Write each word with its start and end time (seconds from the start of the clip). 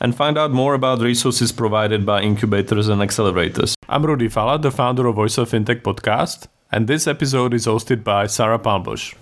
and 0.00 0.14
find 0.14 0.38
out 0.38 0.50
more 0.50 0.74
about 0.74 1.00
resources 1.00 1.52
provided 1.52 2.06
by 2.06 2.22
incubators 2.22 2.88
and 2.88 3.00
accelerators. 3.00 3.74
I'm 3.88 4.04
Rudy 4.04 4.28
Fala, 4.28 4.58
the 4.58 4.70
founder 4.70 5.06
of 5.06 5.16
Voice 5.16 5.38
of 5.38 5.50
Fintech 5.50 5.82
podcast, 5.82 6.46
and 6.70 6.86
this 6.86 7.06
episode 7.06 7.54
is 7.54 7.66
hosted 7.66 8.04
by 8.04 8.26
Sarah 8.26 8.58
Palmbush. 8.58 9.14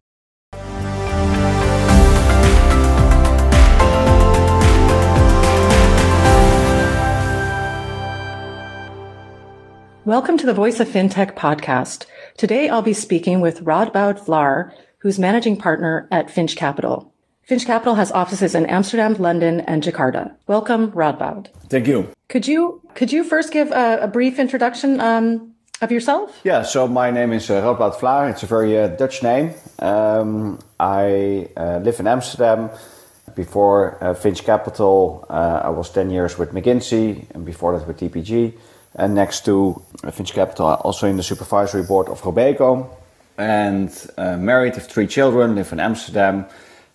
Welcome 10.07 10.39
to 10.39 10.47
the 10.47 10.55
Voice 10.55 10.79
of 10.79 10.87
FinTech 10.87 11.35
podcast. 11.35 12.07
Today 12.37 12.69
I'll 12.69 12.81
be 12.81 12.93
speaking 12.93 13.41
with 13.41 13.65
Radboud 13.65 14.25
Vlaar, 14.25 14.73
who's 14.99 15.19
managing 15.19 15.57
partner 15.57 16.07
at 16.13 16.31
Finch 16.31 16.55
Capital. 16.55 17.13
Finch 17.47 17.65
Capital 17.65 17.95
has 17.95 18.11
offices 18.11 18.57
in 18.57 18.67
Amsterdam, 18.67 19.15
London, 19.15 19.61
and 19.61 19.81
Jakarta. 19.81 20.35
Welcome, 20.49 20.91
Radboud. 20.91 21.47
Thank 21.69 21.87
you. 21.87 22.09
Could 22.29 22.49
you 22.49 22.81
could 22.95 23.13
you 23.13 23.23
first 23.23 23.53
give 23.53 23.71
a, 23.71 24.01
a 24.03 24.09
brief 24.09 24.41
introduction 24.41 25.01
um, 25.01 25.55
of 25.81 25.93
yourself? 25.93 26.41
Yeah, 26.43 26.63
so 26.63 26.89
my 26.89 27.13
name 27.13 27.33
is 27.33 27.49
uh, 27.49 27.63
Radboud 27.63 27.95
Vlaar. 28.01 28.31
It's 28.31 28.43
a 28.43 28.47
very 28.47 28.77
uh, 28.77 28.89
Dutch 28.89 29.23
name. 29.23 29.55
Um, 29.79 30.59
I 30.81 31.49
uh, 31.57 31.79
live 31.85 32.01
in 32.01 32.09
Amsterdam. 32.09 32.71
Before 33.37 34.03
uh, 34.03 34.15
Finch 34.15 34.43
Capital, 34.43 35.25
uh, 35.29 35.61
I 35.65 35.69
was 35.69 35.91
10 35.91 36.11
years 36.11 36.39
with 36.39 36.53
McKinsey, 36.53 37.31
and 37.33 37.45
before 37.45 37.79
that 37.79 37.87
with 37.87 38.01
TPG. 38.01 38.55
And 38.97 39.15
next 39.15 39.45
to 39.45 39.83
Finch 40.11 40.33
Capital, 40.33 40.67
also 40.83 41.07
in 41.07 41.17
the 41.17 41.23
supervisory 41.23 41.83
board 41.85 42.09
of 42.09 42.23
Robeco. 42.23 42.89
And 43.39 43.91
uh, 44.17 44.37
married, 44.37 44.75
have 44.75 44.87
three 44.87 45.07
children, 45.07 45.55
live 45.55 45.73
in 45.73 45.81
Amsterdam. 45.81 46.47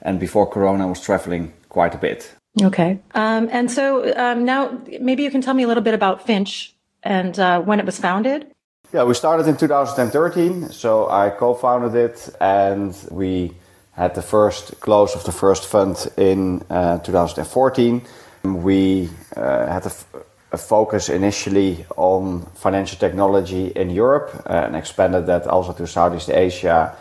And 0.01 0.19
before 0.19 0.47
Corona, 0.47 0.87
I 0.87 0.89
was 0.89 1.01
traveling 1.01 1.53
quite 1.69 1.93
a 1.95 1.97
bit. 1.97 2.33
Okay. 2.61 2.99
Um, 3.13 3.47
and 3.51 3.71
so 3.71 4.13
um, 4.17 4.43
now 4.45 4.77
maybe 4.99 5.23
you 5.23 5.31
can 5.31 5.41
tell 5.41 5.53
me 5.53 5.63
a 5.63 5.67
little 5.67 5.83
bit 5.83 5.93
about 5.93 6.25
Finch 6.25 6.75
and 7.03 7.39
uh, 7.39 7.61
when 7.61 7.79
it 7.79 7.85
was 7.85 7.99
founded. 7.99 8.51
Yeah, 8.93 9.05
we 9.05 9.13
started 9.13 9.47
in 9.47 9.55
2013. 9.55 10.69
So 10.69 11.09
I 11.09 11.29
co 11.29 11.53
founded 11.53 11.95
it 11.95 12.29
and 12.41 12.95
we 13.09 13.53
had 13.93 14.15
the 14.15 14.21
first 14.21 14.79
close 14.81 15.15
of 15.15 15.23
the 15.23 15.31
first 15.31 15.65
fund 15.65 16.11
in 16.17 16.61
uh, 16.69 16.97
2014. 16.99 18.01
We 18.43 19.09
uh, 19.35 19.67
had 19.67 19.85
a, 19.85 19.91
a, 20.51 20.57
focus 20.57 21.09
initially 21.09 21.85
on 21.95 22.45
financial 22.55 22.97
technology 22.97 23.67
in 23.75 23.89
Europe 23.89 24.43
uh, 24.45 24.65
and 24.65 24.75
expanded 24.75 25.25
that 25.27 25.47
also 25.47 25.73
to 25.73 25.85
Southeast 25.85 26.29
Asia 26.29 26.95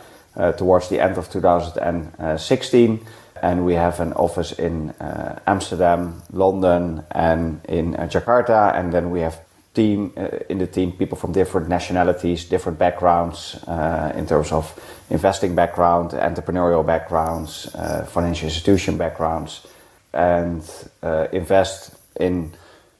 towards 0.56 0.88
the 0.88 1.00
end 1.00 1.18
of 1.18 1.30
2016. 1.30 3.00
And 3.42 3.64
we 3.64 3.74
have 3.74 4.00
an 4.00 4.12
office 4.12 4.52
in 4.52 4.90
uh, 4.90 5.38
Amsterdam, 5.46 6.22
London, 6.30 7.04
and 7.10 7.64
in 7.66 7.96
uh, 7.96 8.06
Jakarta. 8.06 8.78
And 8.78 8.92
then 8.92 9.10
we 9.10 9.20
have 9.20 9.40
team 9.74 10.12
uh, 10.16 10.28
in 10.48 10.58
the 10.58 10.66
team 10.66 10.92
people 10.92 11.16
from 11.16 11.32
different 11.32 11.68
nationalities, 11.68 12.44
different 12.44 12.78
backgrounds 12.78 13.56
uh, 13.66 14.12
in 14.14 14.26
terms 14.26 14.52
of 14.52 14.74
investing 15.10 15.54
background, 15.54 16.10
entrepreneurial 16.10 16.84
backgrounds, 16.84 17.74
uh, 17.74 18.04
financial 18.04 18.46
institution 18.48 18.98
backgrounds, 18.98 19.66
and 20.12 20.62
uh, 21.02 21.26
invest 21.32 21.94
in 22.18 22.52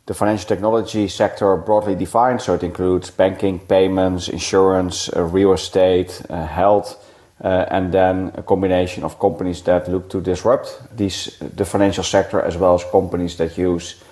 the 0.06 0.14
financial 0.14 0.48
technology 0.48 1.08
sector 1.08 1.56
broadly 1.56 1.94
defined. 1.94 2.40
So 2.40 2.54
it 2.54 2.62
includes 2.62 3.10
banking, 3.10 3.58
payments, 3.58 4.28
insurance, 4.28 5.10
uh, 5.14 5.22
real 5.22 5.52
estate, 5.52 6.22
uh, 6.30 6.46
health. 6.46 7.06
And 7.40 7.92
then 7.92 8.32
a 8.36 8.42
combination 8.42 9.04
of 9.04 9.18
companies 9.18 9.62
that 9.62 9.88
look 9.88 10.10
to 10.10 10.20
disrupt 10.20 10.96
these, 10.96 11.38
the 11.56 11.64
financial 11.64 12.04
sector, 12.04 12.40
as 12.42 12.56
well 12.56 12.74
as 12.74 12.84
companies 12.84 13.36
that 13.36 13.56
use 13.56 14.02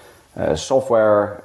software, 0.54 1.42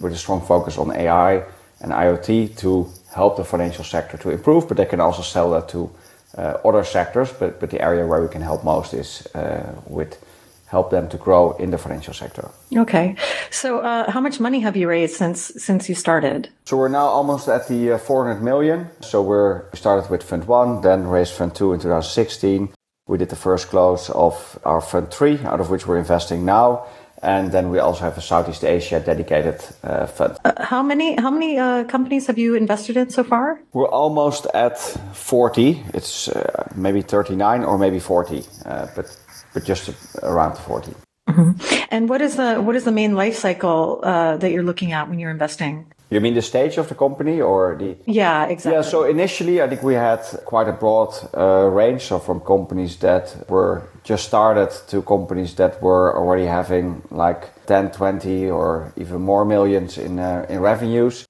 with 0.00 0.12
a 0.12 0.16
strong 0.16 0.40
focus 0.40 0.78
on 0.78 0.94
AI 0.96 1.44
and 1.80 1.92
IoT 1.92 2.56
to 2.58 2.88
help 3.14 3.36
the 3.36 3.44
financial 3.44 3.84
sector 3.84 4.16
to 4.18 4.30
improve, 4.30 4.68
but 4.68 4.76
they 4.76 4.86
can 4.86 5.00
also 5.00 5.22
sell 5.22 5.50
that 5.50 5.68
to 5.68 5.90
uh, 6.36 6.56
other 6.64 6.84
sectors. 6.84 7.32
But, 7.32 7.60
but 7.60 7.70
the 7.70 7.80
area 7.80 8.06
where 8.06 8.22
we 8.22 8.28
can 8.28 8.42
help 8.42 8.64
most 8.64 8.94
is 8.94 9.26
uh, 9.34 9.74
with 9.86 10.24
help 10.70 10.90
them 10.90 11.08
to 11.08 11.16
grow 11.16 11.52
in 11.58 11.70
the 11.70 11.78
financial 11.78 12.14
sector. 12.14 12.50
Okay, 12.76 13.16
so 13.50 13.80
uh, 13.80 14.10
how 14.10 14.20
much 14.20 14.38
money 14.40 14.60
have 14.60 14.76
you 14.76 14.88
raised 14.88 15.16
since 15.16 15.52
since 15.56 15.88
you 15.88 15.94
started? 15.94 16.48
So 16.64 16.76
we're 16.76 16.88
now 16.88 17.06
almost 17.06 17.48
at 17.48 17.66
the 17.68 17.92
uh, 17.92 17.98
400 17.98 18.42
million. 18.42 18.88
So 19.00 19.22
we're 19.22 19.64
we 19.72 19.78
started 19.78 20.10
with 20.10 20.22
Fund 20.22 20.44
One, 20.46 20.80
then 20.80 21.08
raised 21.08 21.32
Fund 21.32 21.54
Two 21.54 21.72
in 21.72 21.80
2016. 21.80 22.72
We 23.06 23.18
did 23.18 23.28
the 23.28 23.36
first 23.36 23.68
close 23.68 24.10
of 24.10 24.58
our 24.64 24.80
Fund 24.80 25.10
Three, 25.10 25.38
out 25.44 25.60
of 25.60 25.70
which 25.70 25.86
we're 25.86 25.98
investing 25.98 26.44
now. 26.44 26.86
And 27.22 27.52
then 27.52 27.70
we 27.70 27.78
also 27.78 28.04
have 28.04 28.16
a 28.16 28.22
Southeast 28.22 28.64
Asia 28.64 28.98
dedicated 28.98 29.60
uh, 29.84 30.06
fund. 30.06 30.38
Uh, 30.44 30.52
how 30.64 30.82
many 30.82 31.16
how 31.20 31.30
many 31.30 31.58
uh, 31.58 31.84
companies 31.84 32.26
have 32.28 32.38
you 32.38 32.54
invested 32.54 32.96
in 32.96 33.10
so 33.10 33.24
far? 33.24 33.60
We're 33.74 33.88
almost 33.88 34.46
at 34.54 34.78
40. 34.78 35.84
It's 35.92 36.28
uh, 36.28 36.68
maybe 36.74 37.02
39 37.02 37.64
or 37.64 37.76
maybe 37.76 37.98
40, 37.98 38.44
uh, 38.64 38.86
but 38.96 39.14
but 39.54 39.64
just 39.64 39.90
around 40.22 40.56
40. 40.56 40.92
Mm-hmm. 41.28 41.84
And 41.90 42.08
what 42.08 42.20
is 42.20 42.36
the 42.36 42.56
what 42.56 42.76
is 42.76 42.84
the 42.84 42.92
main 42.92 43.14
life 43.14 43.36
cycle 43.36 44.00
uh, 44.02 44.36
that 44.38 44.50
you're 44.50 44.64
looking 44.64 44.92
at 44.92 45.08
when 45.08 45.18
you're 45.18 45.30
investing? 45.30 45.86
You 46.10 46.20
mean 46.20 46.34
the 46.34 46.42
stage 46.42 46.76
of 46.76 46.88
the 46.88 46.96
company 46.96 47.40
or 47.40 47.76
the? 47.78 47.96
Yeah, 48.04 48.46
exactly. 48.46 48.72
Yeah, 48.72 48.82
so 48.82 49.04
initially 49.04 49.62
I 49.62 49.68
think 49.68 49.82
we 49.84 49.94
had 49.94 50.20
quite 50.44 50.68
a 50.68 50.72
broad 50.72 51.14
uh, 51.36 51.68
range, 51.68 52.02
so 52.02 52.18
from 52.18 52.40
companies 52.40 52.96
that 52.96 53.48
were 53.48 53.82
just 54.02 54.26
started 54.26 54.70
to 54.88 55.02
companies 55.02 55.54
that 55.54 55.80
were 55.80 56.16
already 56.16 56.46
having 56.46 57.02
like 57.10 57.64
10, 57.66 57.92
20 57.92 58.50
or 58.50 58.92
even 58.96 59.20
more 59.20 59.44
millions 59.44 59.98
in, 59.98 60.18
uh, 60.18 60.46
in 60.48 60.58
revenues. 60.58 61.26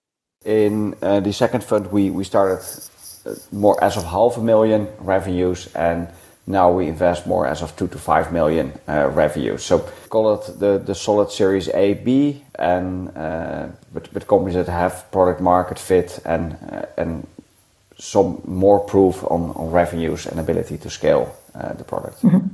In 0.47 0.95
uh, 1.03 1.21
the 1.21 1.33
second 1.33 1.63
fund, 1.63 1.93
we, 1.93 2.09
we 2.09 2.25
started 2.25 2.65
uh, 3.27 3.35
more 3.53 3.83
as 3.85 3.99
of 3.99 4.05
half 4.05 4.39
a 4.39 4.41
million 4.41 4.89
revenues 4.99 5.69
and 5.75 6.09
now 6.47 6.71
we 6.73 6.87
invest 6.87 7.27
more 7.27 7.47
as 7.47 7.63
of 7.63 7.77
two 7.77 7.89
to 7.89 7.99
five 7.99 8.33
million 8.33 8.73
uh, 8.89 9.09
revenue. 9.09 9.59
So 9.59 9.79
call 10.09 10.35
it 10.35 10.59
the, 10.59 10.79
the 10.79 10.95
solid 10.95 11.31
series 11.31 11.69
A, 11.69 11.95
B, 11.95 12.43
and 12.59 13.17
uh, 13.17 13.69
but, 13.93 14.13
but 14.13 14.27
companies 14.27 14.55
that 14.55 14.69
have 14.69 15.11
product 15.13 15.41
market 15.41 15.79
fit 15.79 16.19
and 16.25 16.57
uh, 16.71 16.87
and 16.97 17.27
some 17.99 18.41
more 18.45 18.81
proof 18.81 19.23
on, 19.25 19.53
on 19.55 19.71
revenues 19.71 20.27
and 20.27 20.41
ability 20.41 20.79
to 20.79 20.91
scale 20.91 21.37
uh, 21.55 21.75
the 21.75 21.85
product. 21.85 22.23
Mm-hmm. 22.23 22.49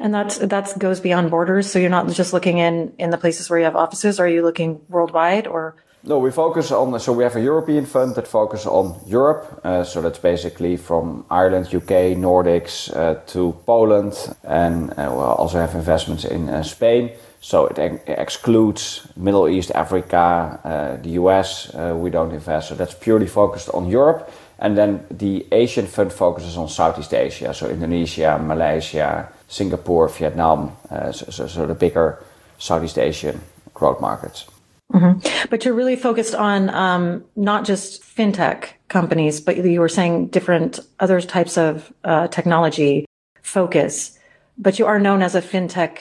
And 0.00 0.14
that 0.14 0.30
that 0.50 0.78
goes 0.78 1.00
beyond 1.00 1.30
borders. 1.30 1.70
So 1.70 1.78
you're 1.78 1.90
not 1.90 2.08
just 2.08 2.32
looking 2.32 2.58
in 2.58 2.92
in 2.98 3.10
the 3.10 3.18
places 3.18 3.48
where 3.48 3.58
you 3.58 3.64
have 3.64 3.76
offices. 3.76 4.20
Are 4.20 4.28
you 4.28 4.42
looking 4.42 4.80
worldwide 4.88 5.46
or? 5.46 5.76
No, 6.06 6.18
we 6.18 6.30
focus 6.30 6.70
on, 6.70 7.00
so 7.00 7.14
we 7.14 7.24
have 7.24 7.34
a 7.34 7.40
European 7.40 7.86
fund 7.86 8.14
that 8.16 8.28
focuses 8.28 8.66
on 8.66 9.00
Europe. 9.06 9.60
Uh, 9.64 9.84
so 9.84 10.02
that's 10.02 10.18
basically 10.18 10.76
from 10.76 11.24
Ireland, 11.30 11.74
UK, 11.74 12.14
Nordics 12.14 12.94
uh, 12.94 13.14
to 13.28 13.56
Poland. 13.64 14.12
And 14.42 14.90
uh, 14.90 15.08
we'll 15.12 15.20
also 15.20 15.58
have 15.58 15.74
investments 15.74 16.26
in 16.26 16.50
uh, 16.50 16.62
Spain. 16.62 17.10
So 17.40 17.68
it 17.68 17.78
ex- 17.78 18.02
excludes 18.06 19.08
Middle 19.16 19.48
East, 19.48 19.70
Africa, 19.70 20.60
uh, 20.62 21.02
the 21.02 21.12
US. 21.20 21.74
Uh, 21.74 21.94
we 21.96 22.10
don't 22.10 22.32
invest. 22.32 22.68
So 22.68 22.74
that's 22.74 22.94
purely 22.94 23.26
focused 23.26 23.70
on 23.70 23.88
Europe. 23.88 24.30
And 24.58 24.76
then 24.76 25.06
the 25.10 25.46
Asian 25.52 25.86
fund 25.86 26.12
focuses 26.12 26.58
on 26.58 26.68
Southeast 26.68 27.14
Asia. 27.14 27.54
So 27.54 27.70
Indonesia, 27.70 28.38
Malaysia, 28.38 29.32
Singapore, 29.48 30.08
Vietnam. 30.08 30.76
So, 30.90 31.30
so, 31.30 31.46
so 31.46 31.66
the 31.66 31.74
bigger 31.74 32.22
Southeast 32.58 32.98
Asian 32.98 33.40
growth 33.72 34.02
markets. 34.02 34.53
Mm-hmm. 34.94 35.48
But 35.50 35.64
you're 35.64 35.74
really 35.74 35.96
focused 35.96 36.34
on 36.34 36.70
um, 36.70 37.24
not 37.34 37.64
just 37.64 38.02
fintech 38.02 38.68
companies, 38.88 39.40
but 39.40 39.56
you 39.56 39.80
were 39.80 39.88
saying 39.88 40.28
different 40.28 40.78
other 41.00 41.20
types 41.20 41.58
of 41.58 41.92
uh, 42.04 42.28
technology 42.28 43.04
focus. 43.42 44.16
But 44.56 44.78
you 44.78 44.86
are 44.86 45.00
known 45.00 45.20
as 45.20 45.34
a 45.34 45.42
fintech 45.42 45.98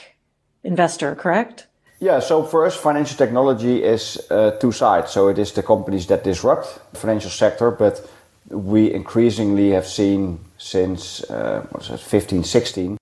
investor, 0.63 1.15
correct? 1.15 1.67
Yeah, 1.99 2.19
so 2.19 2.43
for 2.43 2.65
us, 2.65 2.75
financial 2.75 3.17
technology 3.17 3.83
is 3.83 4.21
uh, 4.29 4.51
two 4.59 4.71
sides. 4.71 5.11
So 5.11 5.27
it 5.29 5.39
is 5.39 5.53
the 5.53 5.63
companies 5.63 6.05
that 6.07 6.23
disrupt 6.23 6.79
the 6.91 6.99
financial 6.99 7.31
sector, 7.31 7.71
but 7.71 8.07
we 8.49 8.93
increasingly 8.93 9.71
have 9.71 9.87
seen 9.87 10.39
since 10.57 11.23
uh, 11.29 11.65
what's 11.71 11.89
it, 11.89 11.99
15, 11.99 12.43
16 12.43 12.97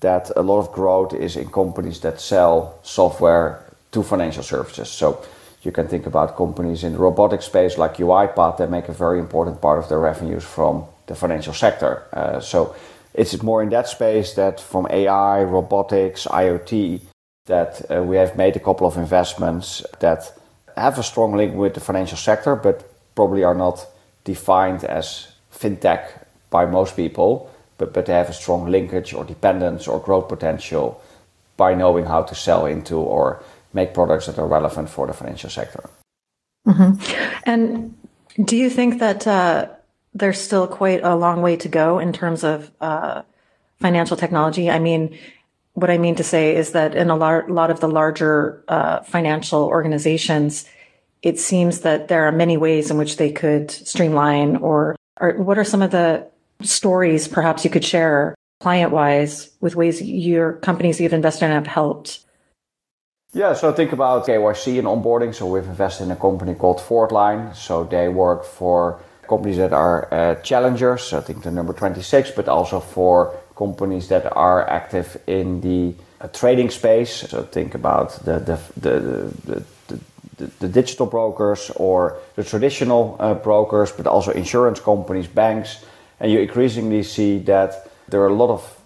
that 0.00 0.30
a 0.36 0.42
lot 0.42 0.60
of 0.60 0.72
growth 0.72 1.12
is 1.12 1.36
in 1.36 1.48
companies 1.50 2.00
that 2.00 2.20
sell 2.20 2.78
software 2.82 3.67
to 3.92 4.02
financial 4.02 4.42
services. 4.42 4.88
So 4.88 5.22
You 5.62 5.72
can 5.72 5.88
think 5.88 6.06
about 6.06 6.36
companies 6.36 6.84
in 6.84 6.92
the 6.92 6.98
robotic 6.98 7.42
space 7.42 7.78
like 7.78 7.96
UiPath 7.96 8.58
that 8.58 8.70
make 8.70 8.88
a 8.88 8.92
very 8.92 9.18
important 9.18 9.60
part 9.60 9.78
of 9.78 9.88
their 9.88 9.98
revenues 9.98 10.44
from 10.44 10.84
the 11.06 11.14
financial 11.14 11.52
sector. 11.52 12.04
Uh, 12.12 12.40
so 12.40 12.76
it's 13.12 13.42
more 13.42 13.62
in 13.62 13.70
that 13.70 13.88
space 13.88 14.34
that 14.34 14.60
from 14.60 14.86
AI, 14.90 15.42
robotics, 15.42 16.26
IoT, 16.26 17.00
that 17.46 17.90
uh, 17.90 18.02
we 18.02 18.16
have 18.16 18.36
made 18.36 18.54
a 18.54 18.60
couple 18.60 18.86
of 18.86 18.96
investments 18.96 19.84
that 19.98 20.32
have 20.76 20.98
a 20.98 21.02
strong 21.02 21.34
link 21.36 21.56
with 21.56 21.74
the 21.74 21.80
financial 21.80 22.18
sector, 22.18 22.54
but 22.54 22.88
probably 23.16 23.42
are 23.42 23.54
not 23.54 23.84
defined 24.22 24.84
as 24.84 25.28
fintech 25.52 26.24
by 26.50 26.66
most 26.66 26.94
people, 26.94 27.50
but, 27.78 27.92
but 27.92 28.06
they 28.06 28.12
have 28.12 28.30
a 28.30 28.34
strong 28.34 28.70
linkage 28.70 29.12
or 29.12 29.24
dependence 29.24 29.88
or 29.88 29.98
growth 29.98 30.28
potential 30.28 31.02
by 31.56 31.74
knowing 31.74 32.04
how 32.04 32.22
to 32.22 32.34
sell 32.34 32.66
into 32.66 32.96
or 32.96 33.42
make 33.72 33.94
products 33.94 34.26
that 34.26 34.38
are 34.38 34.46
relevant 34.46 34.88
for 34.88 35.06
the 35.06 35.12
financial 35.12 35.50
sector. 35.50 35.88
Mm-hmm. 36.66 37.40
And 37.44 37.96
do 38.44 38.56
you 38.56 38.70
think 38.70 39.00
that 39.00 39.26
uh, 39.26 39.68
there's 40.14 40.40
still 40.40 40.66
quite 40.66 41.02
a 41.02 41.16
long 41.16 41.42
way 41.42 41.56
to 41.56 41.68
go 41.68 41.98
in 41.98 42.12
terms 42.12 42.44
of 42.44 42.70
uh, 42.80 43.22
financial 43.80 44.16
technology? 44.16 44.70
I 44.70 44.78
mean, 44.78 45.18
what 45.74 45.90
I 45.90 45.98
mean 45.98 46.16
to 46.16 46.24
say 46.24 46.56
is 46.56 46.72
that 46.72 46.94
in 46.94 47.10
a 47.10 47.16
lar- 47.16 47.48
lot 47.48 47.70
of 47.70 47.80
the 47.80 47.88
larger 47.88 48.64
uh, 48.68 49.00
financial 49.02 49.64
organizations, 49.64 50.68
it 51.22 51.38
seems 51.38 51.80
that 51.80 52.08
there 52.08 52.24
are 52.24 52.32
many 52.32 52.56
ways 52.56 52.90
in 52.90 52.98
which 52.98 53.16
they 53.16 53.30
could 53.30 53.70
streamline 53.70 54.56
or, 54.56 54.96
or 55.20 55.34
what 55.34 55.58
are 55.58 55.64
some 55.64 55.82
of 55.82 55.90
the 55.90 56.26
stories 56.62 57.28
perhaps 57.28 57.64
you 57.64 57.70
could 57.70 57.84
share 57.84 58.34
client 58.60 58.90
wise 58.90 59.50
with 59.60 59.76
ways 59.76 60.02
your 60.02 60.54
companies 60.54 61.00
you've 61.00 61.12
invested 61.12 61.46
in 61.46 61.52
have 61.52 61.66
helped? 61.66 62.20
Yeah, 63.34 63.52
so 63.52 63.72
think 63.72 63.92
about 63.92 64.26
KYC 64.26 64.78
and 64.78 64.88
onboarding. 64.88 65.34
So 65.34 65.46
we've 65.46 65.64
invested 65.64 66.04
in 66.04 66.10
a 66.10 66.16
company 66.16 66.54
called 66.54 66.78
Fourthline. 66.78 67.54
So 67.54 67.84
they 67.84 68.08
work 68.08 68.44
for 68.44 69.00
companies 69.28 69.58
that 69.58 69.74
are 69.74 70.08
uh, 70.12 70.34
challengers, 70.36 71.12
I 71.12 71.20
think 71.20 71.42
the 71.42 71.50
number 71.50 71.74
26, 71.74 72.30
but 72.30 72.48
also 72.48 72.80
for 72.80 73.36
companies 73.54 74.08
that 74.08 74.34
are 74.34 74.66
active 74.66 75.20
in 75.26 75.60
the 75.60 75.94
uh, 76.22 76.28
trading 76.28 76.70
space. 76.70 77.28
So 77.28 77.42
think 77.42 77.74
about 77.74 78.12
the, 78.24 78.38
the, 78.38 78.58
the, 78.80 79.00
the, 79.44 79.64
the, 80.38 80.46
the 80.60 80.68
digital 80.68 81.04
brokers 81.04 81.70
or 81.76 82.16
the 82.34 82.44
traditional 82.44 83.16
uh, 83.20 83.34
brokers, 83.34 83.92
but 83.92 84.06
also 84.06 84.32
insurance 84.32 84.80
companies, 84.80 85.26
banks. 85.26 85.84
And 86.18 86.32
you 86.32 86.40
increasingly 86.40 87.02
see 87.02 87.40
that 87.40 87.90
there 88.08 88.22
are 88.22 88.28
a 88.28 88.34
lot 88.34 88.48
of 88.48 88.77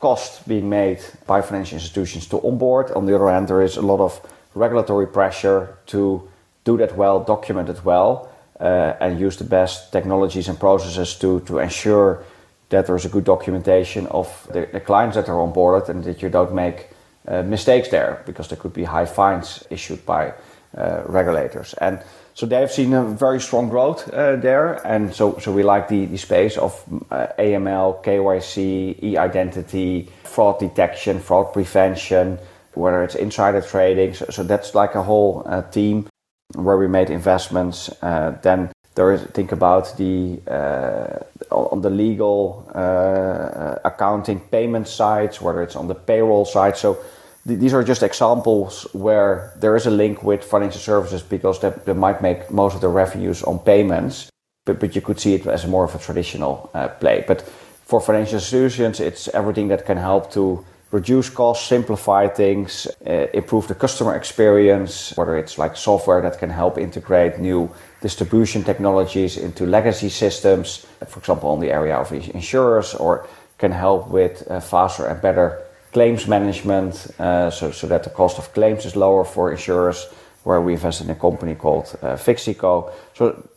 costs 0.00 0.42
being 0.46 0.68
made 0.68 1.00
by 1.26 1.42
financial 1.42 1.76
institutions 1.76 2.26
to 2.28 2.40
onboard. 2.42 2.90
On 2.92 3.06
the 3.06 3.14
other 3.14 3.30
hand, 3.30 3.48
there 3.48 3.62
is 3.62 3.76
a 3.76 3.82
lot 3.82 4.00
of 4.00 4.20
regulatory 4.54 5.06
pressure 5.06 5.78
to 5.86 6.28
do 6.64 6.76
that 6.78 6.96
well, 6.96 7.20
document 7.20 7.68
it 7.68 7.84
well, 7.84 8.28
uh, 8.60 8.94
and 9.00 9.20
use 9.20 9.36
the 9.36 9.44
best 9.44 9.92
technologies 9.92 10.48
and 10.48 10.58
processes 10.58 11.14
to, 11.16 11.40
to 11.40 11.58
ensure 11.58 12.24
that 12.68 12.86
there's 12.86 13.04
a 13.04 13.08
good 13.08 13.24
documentation 13.24 14.06
of 14.08 14.48
the, 14.52 14.68
the 14.72 14.80
clients 14.80 15.16
that 15.16 15.28
are 15.28 15.36
onboarded 15.36 15.88
and 15.88 16.04
that 16.04 16.22
you 16.22 16.28
don't 16.28 16.52
make 16.52 16.88
uh, 17.28 17.42
mistakes 17.42 17.88
there 17.88 18.22
because 18.26 18.48
there 18.48 18.58
could 18.58 18.72
be 18.72 18.84
high 18.84 19.06
fines 19.06 19.64
issued 19.70 20.04
by 20.04 20.32
uh, 20.76 21.02
regulators. 21.06 21.74
And 21.74 22.00
so 22.36 22.44
they 22.44 22.60
have 22.60 22.70
seen 22.70 22.92
a 22.92 23.02
very 23.02 23.40
strong 23.40 23.70
growth 23.70 24.12
uh, 24.12 24.36
there, 24.36 24.74
and 24.86 25.14
so 25.14 25.38
so 25.38 25.50
we 25.50 25.62
like 25.62 25.88
the, 25.88 26.04
the 26.04 26.18
space 26.18 26.58
of 26.58 26.84
uh, 27.10 27.28
AML, 27.38 28.04
KYC, 28.04 29.02
e-identity, 29.02 30.10
fraud 30.22 30.58
detection, 30.60 31.18
fraud 31.18 31.54
prevention, 31.54 32.38
whether 32.74 33.02
it's 33.02 33.14
insider 33.14 33.62
trading. 33.62 34.12
So, 34.12 34.26
so 34.26 34.42
that's 34.42 34.74
like 34.74 34.94
a 34.94 35.02
whole 35.02 35.44
uh, 35.46 35.62
team 35.62 36.08
where 36.54 36.76
we 36.76 36.86
made 36.86 37.08
investments. 37.08 37.88
Uh, 38.02 38.36
then 38.42 38.70
there 38.96 39.12
is 39.12 39.22
think 39.32 39.52
about 39.52 39.96
the 39.96 40.38
uh, 40.46 41.18
on 41.50 41.80
the 41.80 41.88
legal 41.88 42.70
uh, 42.74 43.76
accounting 43.82 44.40
payment 44.40 44.88
sides, 44.88 45.40
whether 45.40 45.62
it's 45.62 45.74
on 45.74 45.88
the 45.88 45.94
payroll 45.94 46.44
side. 46.44 46.76
So 46.76 46.98
these 47.46 47.72
are 47.72 47.84
just 47.84 48.02
examples 48.02 48.88
where 48.92 49.52
there 49.56 49.76
is 49.76 49.86
a 49.86 49.90
link 49.90 50.24
with 50.24 50.42
financial 50.42 50.80
services 50.80 51.22
because 51.22 51.60
they, 51.60 51.70
they 51.84 51.92
might 51.92 52.20
make 52.20 52.50
most 52.50 52.74
of 52.74 52.80
the 52.80 52.88
revenues 52.88 53.42
on 53.44 53.60
payments, 53.60 54.28
but, 54.64 54.80
but 54.80 54.96
you 54.96 55.00
could 55.00 55.20
see 55.20 55.34
it 55.34 55.46
as 55.46 55.64
more 55.64 55.84
of 55.84 55.94
a 55.94 55.98
traditional 55.98 56.68
uh, 56.74 56.88
play. 56.88 57.24
But 57.26 57.42
for 57.42 58.00
financial 58.00 58.34
institutions, 58.34 58.98
it's 58.98 59.28
everything 59.28 59.68
that 59.68 59.86
can 59.86 59.96
help 59.96 60.32
to 60.32 60.64
reduce 60.90 61.30
costs, 61.30 61.68
simplify 61.68 62.26
things, 62.26 62.88
uh, 63.06 63.26
improve 63.32 63.68
the 63.68 63.76
customer 63.76 64.16
experience, 64.16 65.16
whether 65.16 65.36
it's 65.36 65.56
like 65.56 65.76
software 65.76 66.20
that 66.22 66.38
can 66.40 66.50
help 66.50 66.78
integrate 66.78 67.38
new 67.38 67.70
distribution 68.00 68.64
technologies 68.64 69.36
into 69.36 69.66
legacy 69.66 70.08
systems, 70.08 70.84
for 71.06 71.20
example, 71.20 71.50
on 71.50 71.60
the 71.60 71.70
area 71.70 71.94
of 71.96 72.12
insurers, 72.12 72.94
or 72.94 73.28
can 73.58 73.70
help 73.70 74.08
with 74.08 74.48
uh, 74.50 74.58
faster 74.58 75.06
and 75.06 75.22
better 75.22 75.65
claims 75.96 76.26
management, 76.26 77.06
uh, 77.18 77.50
so, 77.50 77.70
so 77.70 77.86
that 77.86 78.02
the 78.02 78.10
cost 78.10 78.38
of 78.38 78.52
claims 78.52 78.84
is 78.84 78.94
lower 78.94 79.24
for 79.24 79.50
insurers, 79.50 80.06
where 80.44 80.60
we 80.60 80.74
invest 80.74 81.00
in 81.00 81.08
a 81.08 81.14
company 81.14 81.54
called 81.54 81.86
uh, 82.02 82.16
Fixico. 82.16 82.90
So 83.14 83.48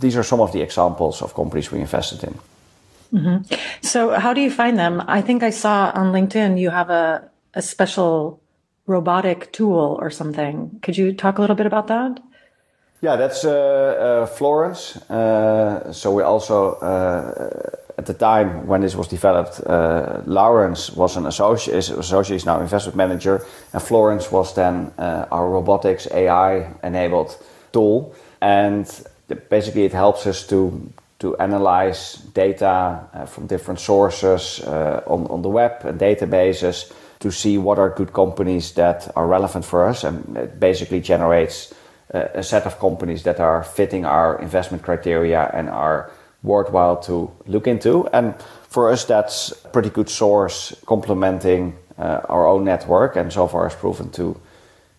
these 0.00 0.16
are 0.16 0.22
some 0.22 0.40
of 0.40 0.52
the 0.52 0.62
examples 0.62 1.22
of 1.22 1.34
companies 1.34 1.72
we 1.72 1.80
invested 1.80 2.22
in. 2.22 2.34
Mm-hmm. 3.12 3.54
So 3.82 4.10
how 4.10 4.32
do 4.32 4.40
you 4.40 4.50
find 4.50 4.78
them? 4.78 5.02
I 5.08 5.20
think 5.22 5.42
I 5.42 5.50
saw 5.50 5.90
on 5.92 6.12
LinkedIn 6.12 6.60
you 6.60 6.70
have 6.70 6.88
a, 6.88 7.28
a 7.54 7.62
special 7.62 8.40
robotic 8.86 9.50
tool 9.50 9.98
or 10.00 10.10
something. 10.10 10.78
Could 10.82 10.96
you 10.96 11.12
talk 11.12 11.38
a 11.38 11.40
little 11.40 11.56
bit 11.56 11.66
about 11.66 11.88
that? 11.88 12.20
Yeah, 13.00 13.16
that's 13.16 13.44
uh, 13.44 13.50
uh, 13.50 14.26
Florence. 14.26 14.96
Uh, 15.10 15.92
so 15.92 16.14
we 16.14 16.22
also 16.22 16.74
uh, 16.74 17.87
at 17.98 18.06
the 18.06 18.14
time 18.14 18.68
when 18.68 18.80
this 18.80 18.94
was 18.94 19.08
developed, 19.08 19.60
uh, 19.66 20.22
Lawrence 20.24 20.90
was 20.90 21.16
an 21.16 21.26
associate, 21.26 21.76
is, 21.76 21.90
associate 21.90 22.36
is 22.36 22.46
now 22.46 22.60
investment 22.60 22.96
manager, 22.96 23.44
and 23.72 23.82
Florence 23.82 24.30
was 24.30 24.54
then 24.54 24.92
uh, 24.98 25.26
our 25.32 25.50
robotics 25.50 26.06
AI 26.12 26.72
enabled 26.84 27.36
tool. 27.72 28.14
And 28.40 28.86
basically, 29.50 29.84
it 29.84 29.92
helps 29.92 30.26
us 30.26 30.46
to 30.46 30.92
to 31.18 31.36
analyze 31.38 32.14
data 32.32 33.00
uh, 33.12 33.26
from 33.26 33.48
different 33.48 33.80
sources 33.80 34.60
uh, 34.60 35.02
on, 35.04 35.26
on 35.26 35.42
the 35.42 35.48
web 35.48 35.84
and 35.84 35.98
databases 35.98 36.92
to 37.18 37.32
see 37.32 37.58
what 37.58 37.76
are 37.76 37.90
good 37.90 38.12
companies 38.12 38.74
that 38.74 39.10
are 39.16 39.26
relevant 39.26 39.64
for 39.64 39.88
us, 39.88 40.04
and 40.04 40.36
it 40.36 40.60
basically 40.60 41.00
generates 41.00 41.74
a 42.10 42.42
set 42.42 42.64
of 42.66 42.78
companies 42.78 43.24
that 43.24 43.40
are 43.40 43.64
fitting 43.64 44.04
our 44.04 44.40
investment 44.40 44.82
criteria 44.82 45.50
and 45.52 45.68
are 45.68 46.10
worthwhile 46.42 46.96
to 46.96 47.30
look 47.46 47.66
into. 47.66 48.06
And 48.12 48.34
for 48.68 48.90
us, 48.90 49.04
that's 49.04 49.52
a 49.64 49.68
pretty 49.68 49.90
good 49.90 50.08
source 50.08 50.74
complementing 50.86 51.76
uh, 51.98 52.20
our 52.28 52.46
own 52.46 52.64
network, 52.64 53.16
and 53.16 53.32
so 53.32 53.48
far 53.48 53.64
has 53.64 53.74
proven 53.74 54.10
to, 54.10 54.40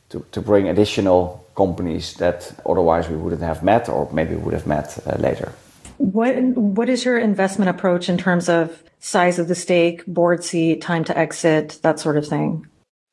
to, 0.10 0.26
to 0.32 0.42
bring 0.42 0.68
additional 0.68 1.46
companies 1.56 2.14
that 2.16 2.54
otherwise 2.66 3.10
we 3.10 3.16
wouldn't 3.16 3.42
have 3.42 3.64
met 3.64 3.90
or 3.90 4.10
maybe 4.12 4.36
would 4.36 4.54
have 4.54 4.68
met 4.68 4.98
uh, 5.06 5.16
later. 5.18 5.52
What 5.98 6.36
what 6.56 6.88
is 6.90 7.04
your 7.04 7.18
investment 7.20 7.70
approach 7.70 8.08
in 8.08 8.18
terms 8.18 8.48
of 8.48 8.84
size 9.00 9.38
of 9.38 9.48
the 9.48 9.56
stake, 9.56 10.06
board 10.06 10.44
seat, 10.44 10.82
time 10.82 11.04
to 11.06 11.18
exit, 11.18 11.80
that 11.82 12.00
sort 12.00 12.18
of 12.18 12.26
thing? 12.26 12.68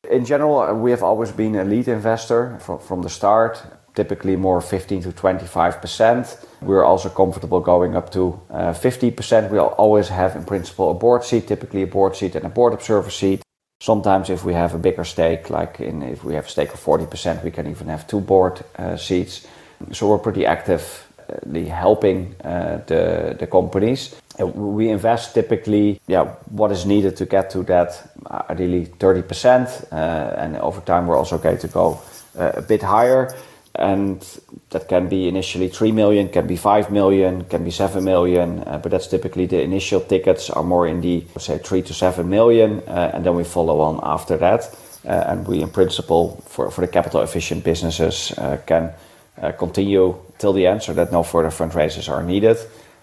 In 0.09 0.25
general, 0.25 0.73
we 0.75 0.92
have 0.92 1.02
always 1.02 1.33
been 1.33 1.56
a 1.56 1.64
lead 1.64 1.88
investor 1.88 2.59
from, 2.61 2.78
from 2.78 3.02
the 3.02 3.09
start 3.09 3.61
typically 3.97 4.37
more 4.37 4.61
15 4.61 5.03
to 5.03 5.09
25%. 5.09 6.47
We're 6.61 6.85
also 6.85 7.09
comfortable 7.09 7.61
going 7.61 7.97
up 7.97 8.12
to 8.12 8.41
uh, 8.50 8.73
50%. 8.73 9.50
We'll 9.50 9.75
always 9.79 10.09
have, 10.09 10.37
in 10.37 10.45
principle, 10.45 10.91
a 10.91 10.95
board 10.95 11.25
seat, 11.25 11.49
typically 11.49 11.83
a 11.83 11.87
board 11.87 12.15
seat 12.15 12.37
and 12.37 12.45
a 12.45 12.50
board 12.50 12.75
observer 12.75 13.11
seat. 13.11 13.43
Sometimes, 13.81 14.31
if 14.31 14.45
we 14.45 14.55
have 14.55 14.75
a 14.75 14.79
bigger 14.79 15.05
stake, 15.05 15.50
like 15.50 15.81
in, 15.81 16.03
if 16.03 16.25
we 16.25 16.35
have 16.35 16.47
a 16.47 16.49
stake 16.49 16.73
of 16.73 16.81
40%, 16.81 17.43
we 17.43 17.50
can 17.50 17.67
even 17.67 17.88
have 17.88 18.07
two 18.07 18.21
board 18.21 18.62
uh, 18.79 18.97
seats. 18.97 19.47
So 19.93 20.09
we're 20.09 20.19
pretty 20.19 20.47
actively 20.47 21.69
helping 21.69 22.35
uh, 22.43 22.81
the, 22.87 23.37
the 23.38 23.47
companies. 23.47 24.15
We 24.38 24.88
invest 24.88 25.35
typically, 25.35 26.00
yeah, 26.07 26.25
what 26.50 26.73
is 26.73 26.87
needed 26.87 27.17
to 27.17 27.26
get 27.26 27.50
to 27.50 27.62
that, 27.65 28.11
uh, 28.26 28.43
ideally 28.50 28.87
30%, 28.87 29.93
uh, 29.93 29.97
and 30.38 30.57
over 30.57 30.81
time 30.81 31.07
we're 31.07 31.17
also 31.17 31.38
going 31.38 31.59
to 31.59 31.69
go 31.69 32.00
uh, 32.38 32.53
a 32.55 32.62
bit 32.62 32.83
higher 32.83 33.35
and 33.78 34.40
that 34.71 34.88
can 34.88 35.09
be 35.09 35.28
initially 35.28 35.68
3 35.68 35.92
million 35.92 36.28
can 36.28 36.47
be 36.47 36.56
5 36.56 36.90
million 36.90 37.45
can 37.45 37.64
be 37.64 37.71
7 37.71 38.02
million 38.02 38.62
uh, 38.64 38.78
but 38.78 38.90
that's 38.90 39.06
typically 39.06 39.47
the 39.47 39.61
initial 39.62 40.00
tickets 40.00 40.50
are 40.50 40.62
more 40.62 40.87
in 40.87 41.00
the 41.00 41.25
say 41.38 41.59
3 41.59 41.83
to 41.83 41.95
7 41.95 42.28
million 42.28 42.83
uh, 42.87 43.11
and 43.14 43.25
then 43.25 43.35
we 43.35 43.45
follow 43.45 43.80
on 43.80 44.00
after 44.02 44.37
that. 44.37 44.75
Uh, 45.06 45.25
and 45.28 45.47
we 45.47 45.62
in 45.62 45.68
principle 45.71 46.42
for, 46.47 46.68
for 46.71 46.80
the 46.80 46.88
capital 46.88 47.21
efficient 47.21 47.62
businesses 47.62 48.33
uh, 48.38 48.59
can 48.66 48.92
uh, 49.40 49.52
continue 49.52 50.16
till 50.38 50.52
the 50.52 50.66
end 50.66 50.83
so 50.83 50.92
that 50.92 51.12
no 51.12 51.23
further 51.23 51.50
fundraisers 51.50 52.09
are 52.09 52.23
needed. 52.23 52.56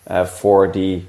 Uh, 0.08 0.26
for 0.26 0.68
the 0.68 1.02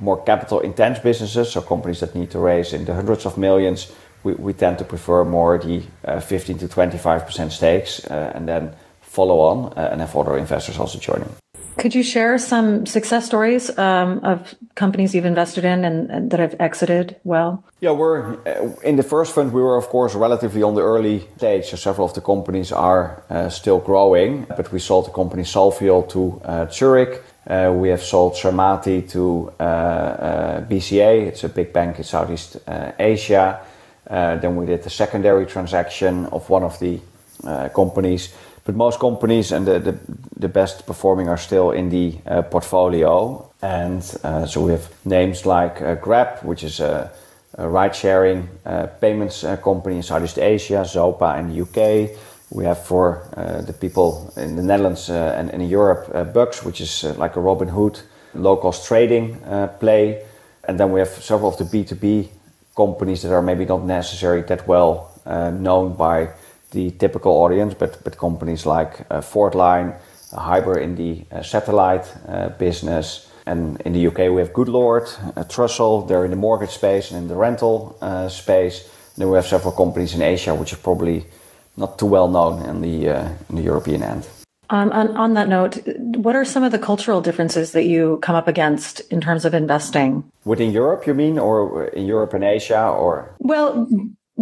more 0.00 0.20
capital 0.24 0.60
intense 0.60 0.98
businesses 0.98 1.52
so 1.52 1.60
companies 1.60 2.00
that 2.00 2.14
need 2.14 2.30
to 2.30 2.38
raise 2.38 2.72
in 2.72 2.84
the 2.84 2.94
hundreds 2.94 3.26
of 3.26 3.38
millions 3.38 3.92
we, 4.24 4.34
we 4.34 4.52
tend 4.52 4.76
to 4.76 4.84
prefer 4.84 5.24
more 5.24 5.56
the 5.56 5.82
15 6.20 6.58
to 6.58 6.68
25% 6.68 7.50
stakes 7.50 8.00
and 8.00 8.46
then 8.46 8.74
follow 9.10 9.40
on 9.40 9.72
and 9.76 10.00
have 10.00 10.16
other 10.16 10.38
investors 10.38 10.78
also 10.78 10.98
joining. 10.98 11.30
Could 11.80 11.94
you 11.94 12.02
share 12.02 12.36
some 12.36 12.84
success 12.84 13.24
stories 13.24 13.70
um, 13.78 14.20
of 14.22 14.54
companies 14.74 15.14
you've 15.14 15.24
invested 15.24 15.64
in 15.64 15.84
and, 15.84 16.10
and, 16.10 16.30
that 16.30 16.38
have 16.38 16.54
exited 16.60 17.16
well? 17.24 17.64
Yeah, 17.80 17.92
we're 17.92 18.34
uh, 18.46 18.74
in 18.84 18.96
the 18.96 19.02
first 19.02 19.34
fund. 19.34 19.52
We 19.52 19.62
were, 19.62 19.78
of 19.78 19.86
course, 19.86 20.14
relatively 20.14 20.62
on 20.62 20.74
the 20.74 20.82
early 20.82 21.26
stage. 21.38 21.70
So 21.70 21.76
several 21.76 22.06
of 22.06 22.12
the 22.12 22.20
companies 22.20 22.70
are 22.70 23.22
uh, 23.30 23.48
still 23.48 23.78
growing, 23.78 24.46
but 24.56 24.70
we 24.72 24.78
sold 24.78 25.06
the 25.06 25.12
company 25.12 25.42
Solviol 25.42 26.06
to 26.10 26.42
uh, 26.44 26.70
Zurich. 26.70 27.22
Uh, 27.46 27.72
we 27.74 27.88
have 27.88 28.02
sold 28.02 28.34
Cermati 28.34 29.08
to 29.12 29.50
uh, 29.58 29.62
uh, 29.62 30.60
BCA. 30.68 31.28
It's 31.28 31.44
a 31.44 31.48
big 31.48 31.72
bank 31.72 31.96
in 31.96 32.04
Southeast 32.04 32.58
Asia. 32.98 33.58
then 34.06 34.54
we 34.56 34.66
did 34.66 34.82
the 34.82 34.90
secondary 34.90 35.46
transaction 35.46 36.26
of 36.26 36.50
one 36.50 36.64
of 36.64 36.78
the 36.78 37.00
companies 37.74 38.34
but 38.64 38.76
most 38.76 39.00
companies 39.00 39.52
and 39.52 39.66
the, 39.66 39.78
the, 39.78 39.98
the 40.36 40.48
best 40.48 40.86
performing 40.86 41.28
are 41.28 41.38
still 41.38 41.70
in 41.70 41.88
the 41.88 42.18
uh, 42.26 42.42
portfolio. 42.42 43.50
And 43.62 44.02
uh, 44.22 44.46
so 44.46 44.64
we 44.64 44.72
have 44.72 44.88
names 45.04 45.46
like 45.46 45.80
uh, 45.80 45.94
Grab, 45.94 46.42
which 46.42 46.62
is 46.62 46.80
a, 46.80 47.10
a 47.54 47.68
ride 47.68 47.94
sharing 47.96 48.48
uh, 48.66 48.86
payments 49.00 49.44
uh, 49.44 49.56
company 49.56 49.96
in 49.96 50.02
Southeast 50.02 50.38
Asia, 50.38 50.84
Zopa 50.84 51.38
in 51.38 51.48
the 51.48 51.62
UK. 51.62 52.18
We 52.50 52.64
have 52.64 52.84
for 52.84 53.28
uh, 53.36 53.62
the 53.62 53.72
people 53.72 54.32
in 54.36 54.56
the 54.56 54.62
Netherlands 54.62 55.08
and, 55.08 55.50
and, 55.50 55.62
in 55.62 55.68
Europe, 55.68 56.32
Bux, 56.34 56.64
which 56.64 56.80
is 56.80 57.04
like 57.16 57.36
a 57.36 57.40
Robinhood 57.40 58.02
low 58.34 58.56
cost 58.56 58.86
trading 58.86 59.36
play. 59.78 60.24
And 60.64 60.78
then 60.78 60.90
we 60.92 61.00
have 61.00 61.08
several 61.08 61.50
of 61.50 61.58
the 61.58 61.64
B2B 61.64 62.28
companies 62.76 63.22
that 63.22 63.32
are 63.32 63.42
maybe 63.42 63.64
not 63.64 63.84
necessarily 63.84 64.42
that 64.42 64.66
well 64.66 65.12
known 65.26 65.94
by 65.94 66.30
the 66.70 66.90
typical 66.92 67.32
audience, 67.32 67.74
but, 67.74 68.02
but 68.04 68.16
companies 68.16 68.66
like 68.66 69.06
uh, 69.10 69.20
Fourthline, 69.20 69.98
uh, 70.32 70.40
Hiber 70.40 70.78
in 70.78 70.96
the 70.96 71.24
uh, 71.32 71.42
satellite 71.42 72.12
uh, 72.28 72.50
business. 72.50 73.28
And 73.46 73.80
in 73.82 73.92
the 73.92 74.06
UK, 74.06 74.30
we 74.32 74.40
have 74.40 74.52
Goodlord, 74.52 75.08
uh, 75.36 75.44
Trussle, 75.44 76.06
they're 76.06 76.24
in 76.24 76.30
the 76.30 76.36
mortgage 76.36 76.70
space 76.70 77.10
and 77.10 77.18
in 77.18 77.28
the 77.28 77.34
rental 77.34 77.96
uh, 78.00 78.28
space. 78.28 78.84
And 78.84 79.22
then 79.22 79.30
we 79.30 79.36
have 79.36 79.46
several 79.46 79.72
companies 79.72 80.14
in 80.14 80.22
Asia, 80.22 80.54
which 80.54 80.72
are 80.72 80.76
probably 80.76 81.26
not 81.76 81.98
too 81.98 82.06
well 82.06 82.28
known 82.28 82.62
in 82.68 82.80
the, 82.80 83.08
uh, 83.08 83.28
in 83.48 83.56
the 83.56 83.62
European 83.62 84.02
end. 84.02 84.26
Um, 84.72 84.92
on, 84.92 85.16
on 85.16 85.34
that 85.34 85.48
note, 85.48 85.80
what 85.96 86.36
are 86.36 86.44
some 86.44 86.62
of 86.62 86.70
the 86.70 86.78
cultural 86.78 87.20
differences 87.20 87.72
that 87.72 87.86
you 87.86 88.18
come 88.22 88.36
up 88.36 88.46
against 88.46 89.00
in 89.10 89.20
terms 89.20 89.44
of 89.44 89.52
investing? 89.52 90.30
Within 90.44 90.70
Europe, 90.70 91.08
you 91.08 91.14
mean, 91.14 91.40
or 91.40 91.86
in 91.86 92.06
Europe 92.06 92.34
and 92.34 92.44
Asia, 92.44 92.86
or? 92.86 93.34
Well, 93.40 93.88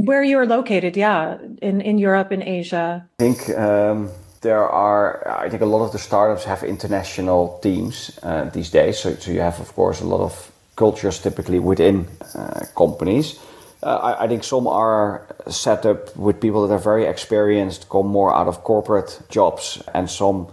where 0.04 0.22
you're 0.22 0.46
located, 0.46 0.96
yeah, 0.96 1.38
in, 1.62 1.80
in 1.80 1.98
Europe 1.98 2.32
in 2.32 2.42
Asia. 2.42 3.06
I 3.18 3.22
think 3.22 3.58
um, 3.58 4.10
there 4.40 4.68
are, 4.68 5.26
I 5.44 5.48
think 5.48 5.62
a 5.62 5.66
lot 5.66 5.84
of 5.84 5.92
the 5.92 5.98
startups 5.98 6.44
have 6.44 6.62
international 6.62 7.58
teams 7.62 8.18
uh, 8.22 8.44
these 8.50 8.70
days. 8.70 8.98
So, 8.98 9.14
so 9.14 9.30
you 9.30 9.40
have, 9.40 9.60
of 9.60 9.74
course, 9.74 10.00
a 10.00 10.06
lot 10.06 10.20
of 10.20 10.52
cultures 10.76 11.18
typically 11.18 11.58
within 11.58 12.06
uh, 12.34 12.60
companies. 12.76 13.40
Uh, 13.82 13.96
I, 13.96 14.24
I, 14.24 14.28
think 14.28 14.44
some 14.44 14.66
are 14.66 15.26
set 15.48 15.86
up 15.86 16.16
with 16.16 16.40
people 16.40 16.66
that 16.66 16.74
are 16.74 16.78
very 16.78 17.04
experienced, 17.04 17.88
come 17.88 18.08
more 18.08 18.34
out 18.34 18.48
of 18.48 18.64
corporate 18.64 19.20
jobs, 19.28 19.82
and 19.94 20.10
some 20.10 20.48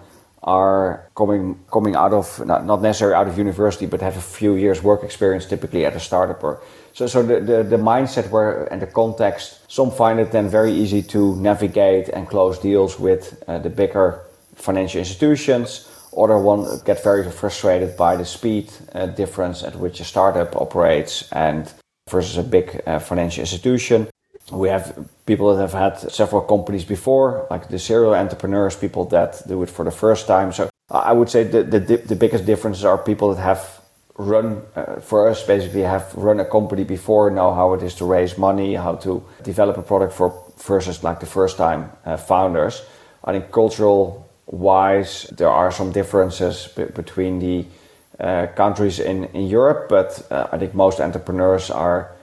are 0.46 1.10
coming 1.16 1.60
coming 1.72 1.96
out 1.96 2.14
of 2.14 2.46
not, 2.46 2.66
not 2.66 2.82
necessarily 2.82 3.16
out 3.16 3.28
of 3.28 3.38
university, 3.38 3.88
but 3.88 4.00
have 4.02 4.16
a 4.16 4.22
few 4.22 4.56
years 4.56 4.82
work 4.82 5.04
experience, 5.04 5.46
typically 5.46 5.86
at 5.86 5.96
a 5.96 6.00
startup 6.00 6.44
or 6.44 6.62
so, 6.94 7.08
so 7.08 7.24
the, 7.24 7.42
the, 7.42 7.64
the 7.64 7.76
mindset 7.76 8.30
where 8.30 8.72
and 8.72 8.82
the 8.82 8.88
context, 8.88 9.60
some 9.68 9.92
find 9.92 10.18
it 10.18 10.32
then 10.32 10.48
very 10.48 10.72
easy 10.72 11.02
to 11.02 11.36
navigate 11.36 12.08
and 12.08 12.26
close 12.30 12.58
deals 12.58 12.98
with 12.98 13.44
uh, 13.48 13.58
the 13.60 13.70
bigger 13.70 14.22
financial 14.56 15.00
institutions. 15.00 15.90
Other 16.18 16.38
one 16.38 16.80
get 16.86 17.04
very 17.04 17.30
frustrated 17.30 17.98
by 17.98 18.16
the 18.16 18.24
speed 18.24 18.72
uh, 18.94 19.08
difference 19.08 19.62
at 19.64 19.76
which 19.76 20.00
a 20.00 20.06
startup 20.06 20.56
operates 20.56 21.30
and 21.34 21.74
versus 22.10 22.38
a 22.38 22.44
big 22.44 22.82
uh, 22.88 23.00
financial 23.00 23.42
institution. 23.42 24.08
We 24.52 24.70
have 24.70 25.10
people 25.26 25.56
that 25.56 25.62
have 25.62 25.74
had 25.74 26.12
several 26.12 26.42
companies 26.42 26.86
before, 26.86 27.48
like 27.50 27.68
the 27.68 27.80
serial 27.80 28.14
entrepreneurs, 28.14 28.76
people 28.76 29.06
that 29.06 29.42
do 29.48 29.64
it 29.64 29.70
for 29.70 29.84
the 29.84 29.92
first 29.92 30.28
time. 30.28 30.52
So 30.54 30.70
I 30.90 31.14
would 31.14 31.30
say 31.30 31.44
the, 31.44 31.64
the, 31.64 31.80
the 31.80 32.16
biggest 32.16 32.46
differences 32.46 32.86
are 32.86 32.98
people 32.98 33.34
that 33.34 33.42
have 33.42 33.82
run 34.18 34.62
uh, 34.76 35.00
for 35.00 35.30
us 35.30 35.44
basically 35.44 35.82
have 35.82 36.14
run 36.16 36.40
a 36.40 36.46
company 36.46 36.84
before 36.84 37.30
know 37.30 37.54
how 37.54 37.74
it 37.74 37.84
is 37.84 37.94
to 37.96 38.06
raise 38.06 38.38
money 38.38 38.74
how 38.76 38.96
to 38.96 39.22
develop 39.44 39.78
a 39.78 39.82
product 39.82 40.14
for 40.14 40.34
versus 40.58 41.04
like 41.04 41.20
the 41.20 41.26
first 41.26 41.58
time 41.58 41.92
uh, 42.06 42.16
founders 42.16 42.84
i 43.26 43.34
think 43.34 43.52
cultural 43.52 44.26
wise 44.46 45.24
there 45.36 45.50
are 45.50 45.70
some 45.70 45.92
differences 45.92 46.70
b- 46.78 46.86
between 46.96 47.40
the 47.40 47.66
uh, 48.20 48.48
countries 48.56 49.00
in, 49.00 49.26
in 49.34 49.48
europe 49.48 49.90
but 49.90 50.26
uh, 50.32 50.48
i 50.54 50.58
think 50.58 50.74
most 50.74 51.02
entrepreneurs 51.02 51.70
are 51.70 52.15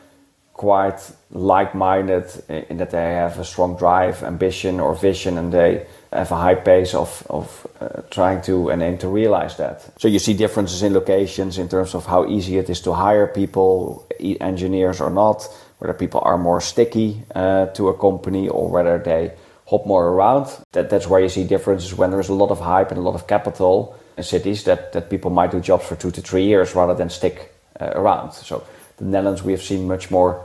quite 0.52 1.00
like-minded 1.30 2.26
in 2.48 2.76
that 2.76 2.90
they 2.90 3.14
have 3.14 3.38
a 3.38 3.44
strong 3.44 3.76
drive 3.76 4.22
ambition 4.22 4.80
or 4.80 4.94
vision 4.94 5.38
and 5.38 5.52
they 5.52 5.86
have 6.12 6.30
a 6.30 6.36
high 6.36 6.54
pace 6.54 6.94
of, 6.94 7.26
of 7.30 7.66
uh, 7.80 8.02
trying 8.10 8.42
to 8.42 8.68
and 8.68 8.82
aim 8.82 8.98
to 8.98 9.08
realize 9.08 9.56
that. 9.56 9.82
So 9.98 10.08
you 10.08 10.18
see 10.18 10.34
differences 10.34 10.82
in 10.82 10.92
locations 10.92 11.58
in 11.58 11.68
terms 11.68 11.94
of 11.94 12.06
how 12.06 12.26
easy 12.26 12.58
it 12.58 12.68
is 12.68 12.80
to 12.82 12.92
hire 12.92 13.26
people, 13.26 14.06
engineers 14.20 15.00
or 15.00 15.10
not, 15.10 15.48
whether 15.78 15.94
people 15.94 16.20
are 16.22 16.38
more 16.38 16.60
sticky 16.60 17.22
uh, 17.34 17.66
to 17.66 17.88
a 17.88 17.98
company 17.98 18.48
or 18.48 18.68
whether 18.68 18.98
they 18.98 19.32
hop 19.66 19.86
more 19.86 20.08
around. 20.08 20.46
That, 20.72 20.90
that's 20.90 21.08
where 21.08 21.20
you 21.20 21.28
see 21.28 21.44
differences 21.44 21.94
when 21.94 22.10
there's 22.10 22.28
a 22.28 22.34
lot 22.34 22.50
of 22.50 22.60
hype 22.60 22.90
and 22.90 22.98
a 22.98 23.02
lot 23.02 23.14
of 23.14 23.26
capital 23.26 23.98
in 24.16 24.22
cities 24.22 24.64
that, 24.64 24.92
that 24.92 25.08
people 25.08 25.30
might 25.30 25.50
do 25.50 25.60
jobs 25.60 25.86
for 25.86 25.96
two 25.96 26.10
to 26.10 26.20
three 26.20 26.44
years 26.44 26.74
rather 26.74 26.94
than 26.94 27.08
stick 27.08 27.54
uh, 27.80 27.90
around. 27.94 28.32
So 28.32 28.64
the 28.96 29.04
Netherlands, 29.04 29.42
we 29.42 29.52
have 29.52 29.62
seen 29.62 29.88
much 29.88 30.10
more 30.10 30.44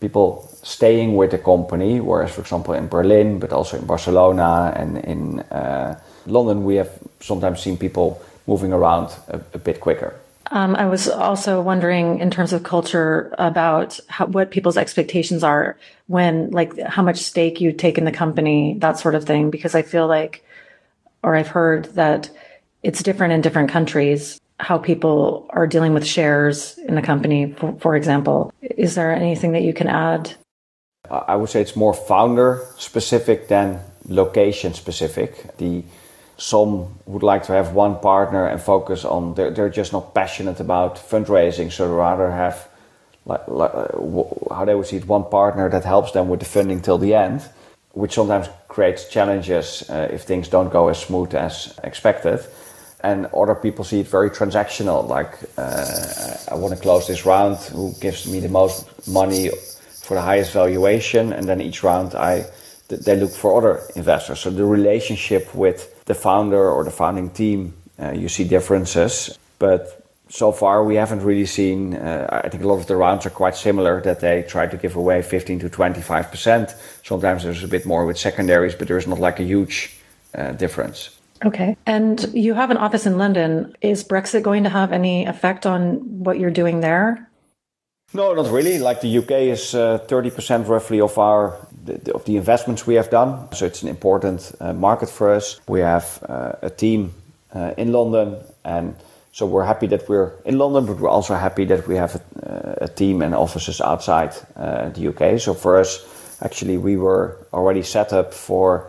people 0.00 0.48
staying 0.62 1.16
with 1.16 1.30
the 1.30 1.38
company, 1.38 2.00
whereas, 2.00 2.30
for 2.30 2.40
example, 2.40 2.74
in 2.74 2.88
Berlin, 2.88 3.38
but 3.38 3.52
also 3.52 3.76
in 3.78 3.86
Barcelona 3.86 4.72
and 4.76 4.98
in 4.98 5.40
uh, 5.40 5.98
London, 6.26 6.64
we 6.64 6.76
have 6.76 6.90
sometimes 7.20 7.60
seen 7.60 7.76
people 7.76 8.20
moving 8.46 8.72
around 8.72 9.10
a, 9.28 9.40
a 9.54 9.58
bit 9.58 9.80
quicker. 9.80 10.14
Um, 10.50 10.76
I 10.76 10.86
was 10.86 11.08
also 11.08 11.60
wondering, 11.60 12.20
in 12.20 12.30
terms 12.30 12.52
of 12.52 12.62
culture, 12.62 13.34
about 13.36 14.00
how, 14.08 14.26
what 14.26 14.50
people's 14.50 14.78
expectations 14.78 15.44
are 15.44 15.76
when, 16.06 16.50
like, 16.52 16.78
how 16.80 17.02
much 17.02 17.18
stake 17.18 17.60
you 17.60 17.72
take 17.72 17.98
in 17.98 18.04
the 18.04 18.12
company, 18.12 18.76
that 18.78 18.98
sort 18.98 19.14
of 19.14 19.24
thing. 19.24 19.50
Because 19.50 19.74
I 19.74 19.82
feel 19.82 20.06
like, 20.06 20.42
or 21.22 21.36
I've 21.36 21.48
heard 21.48 21.84
that 21.96 22.30
it's 22.82 23.02
different 23.02 23.34
in 23.34 23.42
different 23.42 23.70
countries 23.70 24.40
how 24.60 24.78
people 24.78 25.46
are 25.50 25.66
dealing 25.66 25.94
with 25.94 26.04
shares 26.04 26.78
in 26.78 26.94
the 26.94 27.02
company, 27.02 27.52
for, 27.52 27.76
for 27.80 27.96
example. 27.96 28.52
Is 28.60 28.94
there 28.94 29.12
anything 29.12 29.52
that 29.52 29.62
you 29.62 29.72
can 29.72 29.88
add? 29.88 30.34
I 31.10 31.36
would 31.36 31.48
say 31.48 31.60
it's 31.60 31.76
more 31.76 31.94
founder 31.94 32.66
specific 32.76 33.48
than 33.48 33.80
location 34.08 34.74
specific. 34.74 35.56
The 35.58 35.84
some 36.38 36.94
would 37.06 37.24
like 37.24 37.42
to 37.44 37.52
have 37.52 37.72
one 37.72 37.98
partner 37.98 38.46
and 38.46 38.62
focus 38.62 39.04
on 39.04 39.34
they're, 39.34 39.50
they're 39.50 39.68
just 39.68 39.92
not 39.92 40.14
passionate 40.14 40.60
about 40.60 40.94
fundraising 40.94 41.70
so 41.70 41.92
rather 41.92 42.30
have 42.30 42.68
like, 43.26 43.46
like 43.48 43.72
how 44.50 44.64
they 44.64 44.74
would 44.74 44.86
see 44.86 44.96
it 44.96 45.06
one 45.08 45.24
partner 45.24 45.68
that 45.68 45.84
helps 45.84 46.12
them 46.12 46.28
with 46.28 46.38
the 46.38 46.46
funding 46.46 46.80
till 46.80 46.96
the 46.96 47.12
end 47.12 47.42
which 47.90 48.14
sometimes 48.14 48.48
creates 48.68 49.08
challenges 49.08 49.90
uh, 49.90 50.08
if 50.12 50.22
things 50.22 50.46
don't 50.46 50.70
go 50.70 50.86
as 50.86 50.98
smooth 50.98 51.34
as 51.34 51.76
expected 51.82 52.38
and 53.00 53.26
other 53.26 53.54
people 53.54 53.84
see 53.84 54.00
it 54.00 54.08
very 54.08 54.30
transactional 54.30 55.06
like 55.08 55.32
uh, 55.56 56.52
i 56.52 56.54
want 56.54 56.74
to 56.74 56.80
close 56.80 57.06
this 57.06 57.24
round 57.24 57.56
who 57.72 57.92
gives 58.00 58.26
me 58.26 58.40
the 58.40 58.48
most 58.48 59.06
money 59.06 59.50
for 60.08 60.14
the 60.14 60.22
highest 60.22 60.52
valuation? 60.52 61.34
And 61.34 61.46
then 61.46 61.60
each 61.60 61.82
round 61.82 62.14
i 62.14 62.46
they 62.88 63.16
look 63.16 63.32
for 63.32 63.50
other 63.58 63.82
investors. 63.96 64.40
So 64.40 64.48
the 64.48 64.64
relationship 64.64 65.54
with 65.54 65.80
the 66.06 66.14
founder 66.14 66.70
or 66.70 66.82
the 66.84 66.90
founding 66.90 67.28
team 67.28 67.74
uh, 68.02 68.12
you 68.12 68.28
see 68.30 68.44
differences. 68.44 69.38
But 69.58 69.82
so 70.30 70.50
far 70.52 70.82
we 70.82 70.94
haven't 70.94 71.22
really 71.22 71.46
seen 71.46 71.94
uh, 71.94 72.42
i 72.44 72.48
think 72.50 72.62
a 72.62 72.68
lot 72.68 72.80
of 72.82 72.86
the 72.86 72.96
rounds 72.96 73.24
are 73.26 73.34
quite 73.42 73.56
similar 73.56 74.02
that 74.02 74.20
they 74.20 74.42
try 74.42 74.66
to 74.66 74.76
give 74.76 74.94
away 74.96 75.22
15 75.22 75.60
to 75.60 75.68
25 75.68 76.30
percent. 76.30 76.74
Sometimes 77.02 77.42
there's 77.44 77.64
a 77.64 77.68
bit 77.68 77.84
more 77.84 78.06
with 78.06 78.18
secondaries 78.18 78.74
but 78.74 78.88
there's 78.88 79.06
not 79.06 79.18
like 79.18 79.38
a 79.40 79.44
huge 79.44 79.76
uh, 80.34 80.52
difference 80.52 81.17
Okay. 81.44 81.76
And 81.86 82.24
you 82.34 82.54
have 82.54 82.70
an 82.70 82.76
office 82.76 83.06
in 83.06 83.18
London. 83.18 83.74
Is 83.80 84.04
Brexit 84.04 84.42
going 84.42 84.64
to 84.64 84.70
have 84.70 84.92
any 84.92 85.24
effect 85.26 85.66
on 85.66 86.24
what 86.24 86.38
you're 86.38 86.50
doing 86.50 86.80
there? 86.80 87.28
No, 88.14 88.34
not 88.34 88.50
really. 88.50 88.78
Like 88.78 89.00
the 89.00 89.18
UK 89.18 89.30
is 89.30 89.74
uh, 89.74 89.98
30% 90.08 90.66
roughly 90.66 91.00
of 91.00 91.18
our 91.18 91.56
of 92.12 92.24
the 92.24 92.36
investments 92.36 92.86
we 92.86 92.94
have 92.94 93.08
done. 93.10 93.50
So 93.52 93.64
it's 93.66 93.82
an 93.82 93.88
important 93.88 94.52
uh, 94.60 94.72
market 94.72 95.08
for 95.08 95.32
us. 95.32 95.60
We 95.68 95.80
have 95.80 96.22
uh, 96.28 96.52
a 96.62 96.70
team 96.70 97.14
uh, 97.54 97.72
in 97.78 97.92
London 97.92 98.36
and 98.64 98.94
so 99.38 99.46
we're 99.46 99.64
happy 99.64 99.86
that 99.88 100.08
we're 100.08 100.32
in 100.44 100.58
London, 100.58 100.86
but 100.86 100.98
we're 100.98 101.08
also 101.08 101.34
happy 101.34 101.64
that 101.66 101.86
we 101.86 101.94
have 101.94 102.16
a, 102.16 102.20
uh, 102.50 102.86
a 102.86 102.88
team 102.88 103.22
and 103.22 103.34
offices 103.34 103.80
outside 103.80 104.34
uh, 104.56 104.88
the 104.88 105.08
UK. 105.08 105.40
So 105.40 105.54
for 105.54 105.78
us, 105.78 106.04
actually, 106.42 106.76
we 106.76 106.96
were 106.96 107.36
already 107.52 107.82
set 107.82 108.12
up 108.12 108.34
for 108.34 108.80
uh, 108.80 108.88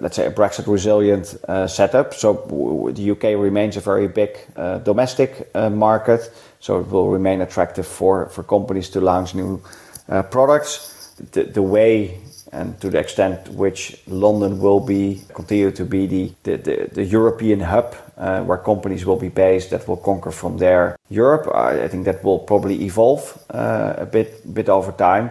let's 0.00 0.16
say, 0.16 0.26
a 0.26 0.30
Brexit 0.30 0.66
resilient 0.66 1.36
uh, 1.48 1.66
setup. 1.66 2.14
So 2.14 2.90
the 2.94 3.10
UK 3.10 3.24
remains 3.38 3.76
a 3.76 3.80
very 3.80 4.08
big 4.08 4.38
uh, 4.56 4.78
domestic 4.78 5.50
uh, 5.54 5.70
market, 5.70 6.30
so 6.60 6.80
it 6.80 6.90
will 6.90 7.10
remain 7.10 7.40
attractive 7.42 7.86
for, 7.86 8.26
companies 8.48 8.88
to 8.90 9.00
launch 9.00 9.34
new 9.34 9.62
uh, 10.08 10.22
products. 10.22 10.94
The, 11.32 11.62
way 11.62 12.20
and 12.52 12.80
to 12.80 12.90
the 12.90 12.98
extent 12.98 13.48
which 13.48 14.00
London 14.06 14.60
will 14.60 14.80
be 14.80 15.22
continue 15.34 15.70
to 15.72 15.84
be 15.84 16.34
the, 16.44 17.04
European 17.04 17.60
hub 17.60 17.94
uh, 18.16 18.42
where 18.42 18.58
companies 18.58 19.04
will 19.04 19.18
be 19.18 19.28
based 19.28 19.70
that 19.70 19.86
will 19.88 19.96
conquer 19.96 20.30
from 20.30 20.58
there 20.58 20.96
Europe. 21.10 21.52
I, 21.54 21.88
think 21.88 22.04
that 22.04 22.22
will 22.22 22.38
probably 22.38 22.84
evolve 22.84 23.36
uh, 23.50 23.94
a 23.98 24.06
bit 24.06 24.54
bit 24.54 24.68
over 24.68 24.92
time. 24.92 25.30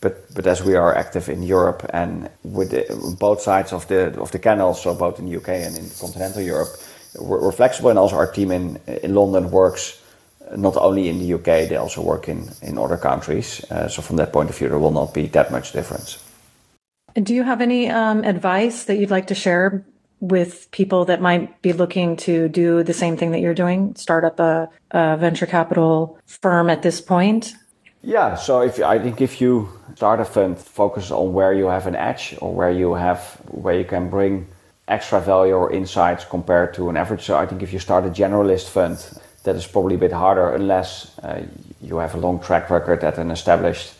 But, 0.00 0.34
but 0.34 0.46
as 0.46 0.62
we 0.62 0.76
are 0.76 0.96
active 0.96 1.28
in 1.28 1.42
Europe 1.42 1.88
and 1.92 2.30
with 2.42 2.70
the, 2.70 3.16
both 3.18 3.42
sides 3.42 3.72
of 3.72 3.86
the 3.88 4.18
of 4.18 4.30
the 4.30 4.38
canal, 4.38 4.72
so 4.74 4.94
both 4.94 5.18
in 5.18 5.26
the 5.26 5.36
UK 5.36 5.48
and 5.48 5.76
in 5.76 5.90
continental 6.00 6.40
Europe, 6.40 6.70
we're, 7.18 7.42
we're 7.42 7.52
flexible. 7.52 7.90
And 7.90 7.98
also 7.98 8.16
our 8.16 8.30
team 8.30 8.50
in 8.50 8.78
in 8.86 9.14
London 9.14 9.50
works 9.50 10.00
not 10.56 10.76
only 10.76 11.08
in 11.08 11.18
the 11.18 11.34
UK, 11.34 11.68
they 11.68 11.76
also 11.76 12.02
work 12.02 12.28
in 12.28 12.48
in 12.62 12.78
other 12.78 12.96
countries. 12.96 13.64
Uh, 13.70 13.88
so 13.88 14.02
from 14.02 14.16
that 14.16 14.32
point 14.32 14.48
of 14.50 14.56
view, 14.56 14.68
there 14.68 14.78
will 14.78 14.90
not 14.90 15.12
be 15.12 15.26
that 15.28 15.50
much 15.50 15.72
difference. 15.72 16.18
Do 17.14 17.34
you 17.34 17.42
have 17.42 17.60
any 17.60 17.90
um, 17.90 18.24
advice 18.24 18.84
that 18.84 18.96
you'd 18.96 19.10
like 19.10 19.26
to 19.26 19.34
share 19.34 19.84
with 20.20 20.70
people 20.70 21.06
that 21.06 21.20
might 21.20 21.60
be 21.62 21.72
looking 21.72 22.16
to 22.16 22.48
do 22.48 22.82
the 22.82 22.92
same 22.92 23.16
thing 23.16 23.32
that 23.32 23.40
you're 23.40 23.54
doing, 23.54 23.94
start 23.96 24.24
up 24.24 24.38
a, 24.38 24.68
a 24.90 25.16
venture 25.16 25.46
capital 25.46 26.18
firm 26.26 26.70
at 26.70 26.82
this 26.82 27.00
point? 27.00 27.54
Yeah, 28.02 28.34
so 28.36 28.62
if 28.62 28.80
I 28.80 28.98
think 28.98 29.20
if 29.20 29.40
you 29.40 29.68
start 29.94 30.20
a 30.20 30.24
fund, 30.24 30.58
focus 30.58 31.10
on 31.10 31.34
where 31.34 31.52
you 31.52 31.66
have 31.66 31.86
an 31.86 31.94
edge 31.94 32.34
or 32.40 32.54
where 32.54 32.70
you 32.70 32.94
have 32.94 33.22
where 33.48 33.74
you 33.78 33.84
can 33.84 34.08
bring 34.08 34.46
extra 34.88 35.20
value 35.20 35.52
or 35.52 35.70
insights 35.70 36.24
compared 36.24 36.72
to 36.74 36.88
an 36.88 36.96
average. 36.96 37.22
So 37.22 37.36
I 37.36 37.46
think 37.46 37.62
if 37.62 37.72
you 37.72 37.78
start 37.78 38.06
a 38.06 38.08
generalist 38.08 38.70
fund, 38.70 38.96
that 39.44 39.54
is 39.54 39.66
probably 39.66 39.96
a 39.96 39.98
bit 39.98 40.12
harder 40.12 40.54
unless 40.54 41.18
uh, 41.18 41.42
you 41.82 41.98
have 41.98 42.14
a 42.14 42.18
long 42.18 42.40
track 42.40 42.70
record 42.70 43.04
at 43.04 43.18
an 43.18 43.30
established 43.30 43.92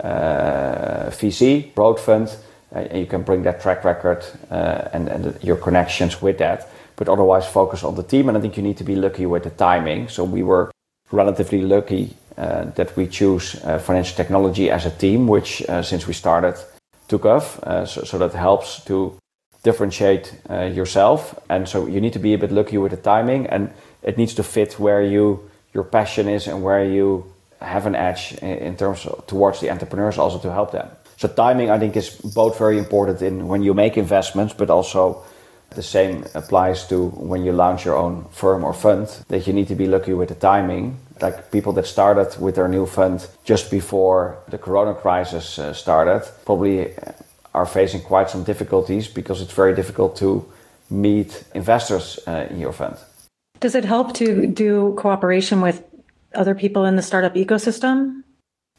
uh, 0.00 1.10
VC 1.10 1.72
broad 1.74 2.00
fund 2.00 2.36
uh, 2.74 2.80
and 2.80 2.98
you 2.98 3.06
can 3.06 3.22
bring 3.22 3.44
that 3.44 3.60
track 3.60 3.84
record 3.84 4.24
uh, 4.50 4.88
and, 4.92 5.08
and 5.08 5.42
your 5.44 5.56
connections 5.56 6.20
with 6.20 6.38
that. 6.38 6.68
But 6.96 7.08
otherwise, 7.08 7.46
focus 7.46 7.84
on 7.84 7.94
the 7.94 8.02
team. 8.02 8.28
And 8.28 8.36
I 8.36 8.40
think 8.40 8.56
you 8.56 8.62
need 8.64 8.78
to 8.78 8.84
be 8.84 8.96
lucky 8.96 9.26
with 9.26 9.44
the 9.44 9.50
timing. 9.50 10.08
So 10.08 10.24
we 10.24 10.42
were 10.42 10.72
relatively 11.10 11.62
lucky 11.62 12.16
that 12.36 12.96
we 12.96 13.06
choose 13.06 13.56
uh, 13.64 13.78
financial 13.78 14.16
technology 14.16 14.70
as 14.70 14.86
a 14.86 14.90
team, 14.90 15.26
which 15.26 15.62
uh, 15.68 15.82
since 15.82 16.06
we 16.06 16.12
started 16.12 16.56
took 17.08 17.24
off. 17.24 17.62
Uh, 17.62 17.84
so, 17.86 18.02
so, 18.04 18.18
that 18.18 18.32
helps 18.32 18.84
to 18.84 19.16
differentiate 19.62 20.34
yourself. 20.50 21.38
And 21.48 21.68
so 21.68 21.86
you 21.86 22.00
need 22.00 22.12
to 22.12 22.18
be 22.18 22.34
a 22.34 22.38
bit 22.38 22.52
lucky 22.52 22.78
with 22.78 22.90
the 22.90 22.98
timing, 22.98 23.46
and 23.46 23.72
it 24.02 24.18
needs 24.18 24.34
to 24.34 24.42
fit 24.42 24.78
where 24.78 25.02
you 25.02 25.50
your 25.74 25.84
passion 25.84 26.28
is 26.28 26.46
and 26.46 26.62
where 26.62 26.84
you 26.84 27.24
have 27.60 27.86
an 27.86 27.94
edge 27.94 28.38
in, 28.40 28.58
in 28.58 28.76
terms 28.76 29.04
of, 29.06 29.26
towards 29.26 29.60
the 29.60 29.70
entrepreneurs, 29.70 30.18
also 30.18 30.38
to 30.38 30.52
help 30.52 30.70
them. 30.70 30.88
So 31.16 31.28
timing, 31.28 31.70
I 31.70 31.78
think, 31.78 31.96
is 31.96 32.10
both 32.10 32.58
very 32.58 32.78
important 32.78 33.20
in 33.22 33.48
when 33.48 33.62
you 33.62 33.74
make 33.74 33.96
investments, 33.96 34.54
but 34.54 34.70
also 34.70 35.22
the 35.70 35.82
same 35.82 36.24
applies 36.34 36.86
to 36.88 37.08
when 37.08 37.44
you 37.44 37.52
launch 37.52 37.84
your 37.84 37.96
own 37.96 38.26
firm 38.30 38.64
or 38.64 38.72
fund. 38.72 39.08
That 39.28 39.46
you 39.46 39.52
need 39.52 39.68
to 39.68 39.74
be 39.74 39.86
lucky 39.86 40.12
with 40.12 40.28
the 40.28 40.34
timing. 40.34 40.98
Like 41.20 41.50
people 41.50 41.72
that 41.74 41.86
started 41.86 42.36
with 42.40 42.54
their 42.56 42.68
new 42.68 42.86
fund 42.86 43.26
just 43.44 43.70
before 43.70 44.36
the 44.48 44.58
Corona 44.58 44.94
crisis 44.94 45.58
uh, 45.58 45.72
started, 45.72 46.22
probably 46.44 46.96
uh, 46.96 47.12
are 47.54 47.66
facing 47.66 48.02
quite 48.02 48.30
some 48.30 48.42
difficulties 48.42 49.08
because 49.08 49.40
it's 49.40 49.52
very 49.52 49.74
difficult 49.74 50.16
to 50.16 50.44
meet 50.90 51.44
investors 51.54 52.18
uh, 52.26 52.46
in 52.50 52.58
your 52.58 52.72
fund. 52.72 52.96
Does 53.60 53.74
it 53.74 53.84
help 53.84 54.12
to 54.14 54.46
do 54.46 54.94
cooperation 54.96 55.60
with 55.60 55.84
other 56.34 56.54
people 56.54 56.84
in 56.84 56.96
the 56.96 57.02
startup 57.02 57.34
ecosystem? 57.34 58.22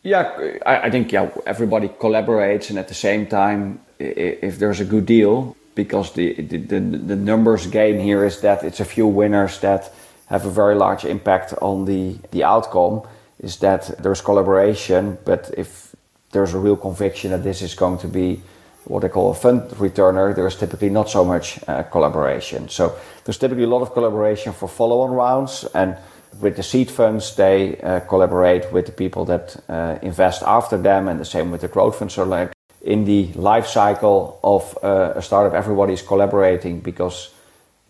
Yeah, 0.03 0.31
I, 0.65 0.87
I 0.87 0.89
think 0.91 1.11
yeah 1.11 1.29
everybody 1.47 1.87
collaborates, 1.87 2.69
and 2.69 2.77
at 2.77 2.87
the 2.87 2.93
same 2.93 3.25
time, 3.25 3.79
if 3.97 4.59
there's 4.59 4.79
a 4.79 4.85
good 4.85 5.05
deal, 5.05 5.55
because 5.73 6.13
the, 6.13 6.33
the, 6.41 6.57
the, 6.57 6.79
the 6.79 7.15
numbers 7.15 7.67
game 7.67 7.99
here 7.99 8.25
is 8.25 8.41
that 8.41 8.63
it's 8.63 8.79
a 8.79 8.85
few 8.85 9.07
winners 9.07 9.59
that 9.59 9.91
have 10.27 10.45
a 10.45 10.49
very 10.49 10.75
large 10.75 11.05
impact 11.05 11.53
on 11.61 11.85
the, 11.85 12.17
the 12.31 12.43
outcome, 12.43 13.01
is 13.39 13.57
that 13.57 14.01
there's 14.01 14.21
collaboration, 14.21 15.17
but 15.25 15.51
if 15.57 15.95
there's 16.31 16.53
a 16.53 16.59
real 16.59 16.75
conviction 16.75 17.31
that 17.31 17.43
this 17.43 17.61
is 17.61 17.75
going 17.75 17.97
to 17.99 18.07
be 18.07 18.41
what 18.85 19.01
they 19.01 19.09
call 19.09 19.31
a 19.31 19.33
fund 19.33 19.61
returner, 19.71 20.35
there's 20.35 20.55
typically 20.55 20.89
not 20.89 21.09
so 21.09 21.25
much 21.25 21.59
uh, 21.67 21.83
collaboration. 21.83 22.69
So 22.69 22.95
there's 23.23 23.37
typically 23.37 23.63
a 23.63 23.67
lot 23.67 23.81
of 23.81 23.93
collaboration 23.93 24.53
for 24.53 24.67
follow-on 24.67 25.11
rounds 25.11 25.65
and 25.73 25.97
with 26.41 26.55
the 26.55 26.63
seed 26.63 26.89
funds, 26.89 27.35
they 27.35 27.77
uh, 27.77 28.01
collaborate 28.01 28.71
with 28.71 28.85
the 28.85 28.91
people 28.91 29.25
that 29.25 29.55
uh, 29.69 29.97
invest 30.01 30.43
after 30.43 30.77
them, 30.77 31.07
and 31.07 31.19
the 31.19 31.25
same 31.25 31.51
with 31.51 31.61
the 31.61 31.67
growth 31.67 31.99
funds. 31.99 32.13
So, 32.13 32.23
like 32.23 32.51
in 32.81 33.05
the 33.05 33.31
life 33.33 33.67
cycle 33.67 34.39
of 34.43 34.77
uh, 34.83 35.13
a 35.15 35.21
startup, 35.21 35.53
everybody 35.53 35.93
is 35.93 36.01
collaborating 36.01 36.81
because 36.81 37.33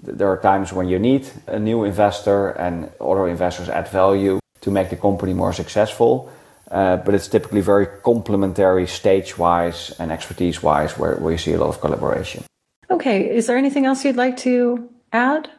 there 0.05 0.27
are 0.27 0.37
times 0.37 0.71
when 0.71 0.87
you 0.87 0.99
need 0.99 1.27
a 1.47 1.59
new 1.59 1.83
investor, 1.83 2.49
and 2.49 2.89
other 3.01 3.27
investors 3.27 3.69
add 3.69 3.87
value 3.89 4.39
to 4.61 4.71
make 4.71 4.89
the 4.89 4.95
company 4.95 5.33
more 5.33 5.53
successful. 5.53 6.31
Uh, 6.71 6.97
but 6.97 7.13
it's 7.13 7.27
typically 7.27 7.61
very 7.61 7.85
complementary, 8.03 8.87
stage-wise 8.87 9.93
and 9.99 10.11
expertise-wise, 10.11 10.97
where, 10.97 11.15
where 11.17 11.31
you 11.31 11.37
see 11.37 11.53
a 11.53 11.59
lot 11.59 11.69
of 11.69 11.79
collaboration. 11.79 12.43
Okay, 12.89 13.29
is 13.29 13.45
there 13.45 13.57
anything 13.57 13.85
else 13.85 14.03
you'd 14.03 14.15
like 14.15 14.37
to 14.37 14.89
add? 15.13 15.49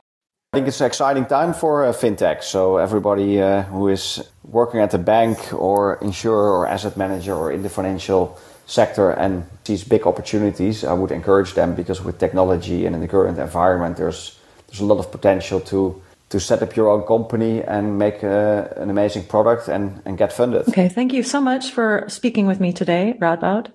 I 0.53 0.59
think 0.59 0.69
it's 0.69 0.81
an 0.81 0.87
exciting 0.87 1.27
time 1.27 1.55
for 1.55 1.85
uh, 1.85 1.93
fintech. 1.93 2.43
So 2.43 2.79
everybody 2.79 3.41
uh, 3.41 3.63
who 3.65 3.89
is 3.89 4.23
working 4.45 4.81
at 4.81 4.95
a 4.95 4.99
bank 4.99 5.53
or 5.53 5.99
insurer 6.03 6.51
or 6.51 6.67
asset 6.67 6.97
manager 6.97 7.35
or 7.35 7.53
in 7.53 7.63
the 7.63 7.69
financial 7.69 8.39
sector 8.67 9.11
and 9.11 9.45
sees 9.65 9.85
big 9.85 10.07
opportunities, 10.07 10.85
I 10.85 10.93
would 10.93 11.13
encourage 11.13 11.55
them 11.55 11.75
because 11.75 12.03
with 12.03 12.19
technology 12.19 12.87
and 12.87 12.95
in 12.95 13.01
the 13.01 13.09
current 13.09 13.39
environment, 13.39 13.97
there's 13.97 14.36
there's 14.67 14.81
a 14.81 14.85
lot 14.85 14.99
of 14.99 15.11
potential 15.11 15.61
to 15.61 16.03
to 16.29 16.41
set 16.41 16.63
up 16.63 16.75
your 16.75 16.89
own 16.89 17.03
company 17.07 17.63
and 17.63 17.99
make 17.99 18.25
uh, 18.25 18.67
an 18.77 18.91
amazing 18.91 19.25
product 19.25 19.69
and, 19.69 20.03
and 20.05 20.19
get 20.19 20.33
funded. 20.33 20.69
Okay, 20.69 20.89
thank 20.89 21.13
you 21.13 21.23
so 21.23 21.41
much 21.41 21.71
for 21.71 22.05
speaking 22.09 22.49
with 22.49 22.59
me 22.59 22.73
today, 22.73 23.17
Radboud, 23.21 23.69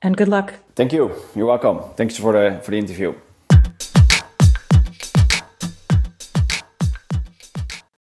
and 0.00 0.16
good 0.16 0.28
luck. 0.28 0.54
Thank 0.74 0.92
you. 0.94 1.12
You're 1.34 1.46
welcome. 1.46 1.80
Thanks 1.96 2.16
for 2.16 2.32
the 2.32 2.60
for 2.62 2.70
the 2.70 2.78
interview. 2.78 3.14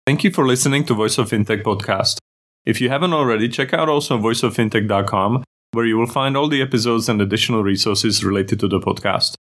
Thank 0.06 0.23
you 0.23 0.32
for 0.32 0.47
listening 0.47 0.86
to 0.86 0.93
Voice 0.93 1.17
of 1.17 1.30
Fintech 1.30 1.63
podcast. 1.63 2.19
If 2.65 2.80
you 2.80 2.89
haven't 2.89 3.13
already, 3.13 3.50
check 3.50 3.73
out 3.73 3.89
also 3.89 4.17
voiceoffintech.com, 4.17 5.43
where 5.71 5.86
you 5.86 5.97
will 5.97 6.08
find 6.08 6.38
all 6.38 6.47
the 6.47 6.62
episodes 6.62 7.10
and 7.10 7.21
additional 7.21 7.63
resources 7.63 8.23
related 8.23 8.60
to 8.62 8.67
the 8.69 8.80
podcast. 8.80 9.36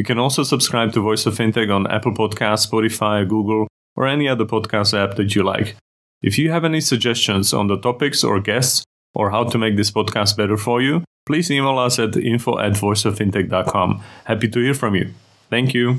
You 0.00 0.04
can 0.04 0.18
also 0.18 0.44
subscribe 0.44 0.94
to 0.94 1.02
Voice 1.02 1.26
of 1.26 1.34
Fintech 1.34 1.70
on 1.70 1.86
Apple 1.86 2.14
Podcasts, 2.14 2.66
Spotify, 2.66 3.28
Google, 3.28 3.68
or 3.96 4.06
any 4.06 4.26
other 4.28 4.46
podcast 4.46 4.98
app 4.98 5.16
that 5.16 5.34
you 5.34 5.42
like. 5.42 5.76
If 6.22 6.38
you 6.38 6.50
have 6.50 6.64
any 6.64 6.80
suggestions 6.80 7.52
on 7.52 7.66
the 7.66 7.76
topics 7.76 8.24
or 8.24 8.40
guests, 8.40 8.82
or 9.14 9.30
how 9.30 9.44
to 9.44 9.58
make 9.58 9.76
this 9.76 9.90
podcast 9.90 10.38
better 10.38 10.56
for 10.56 10.80
you, 10.80 11.04
please 11.26 11.50
email 11.50 11.76
us 11.78 11.98
at 11.98 12.16
info 12.16 12.58
at 12.58 12.72
voiceoffintech.com. 12.72 14.02
Happy 14.24 14.48
to 14.48 14.60
hear 14.60 14.72
from 14.72 14.94
you. 14.94 15.12
Thank 15.50 15.74
you. 15.74 15.98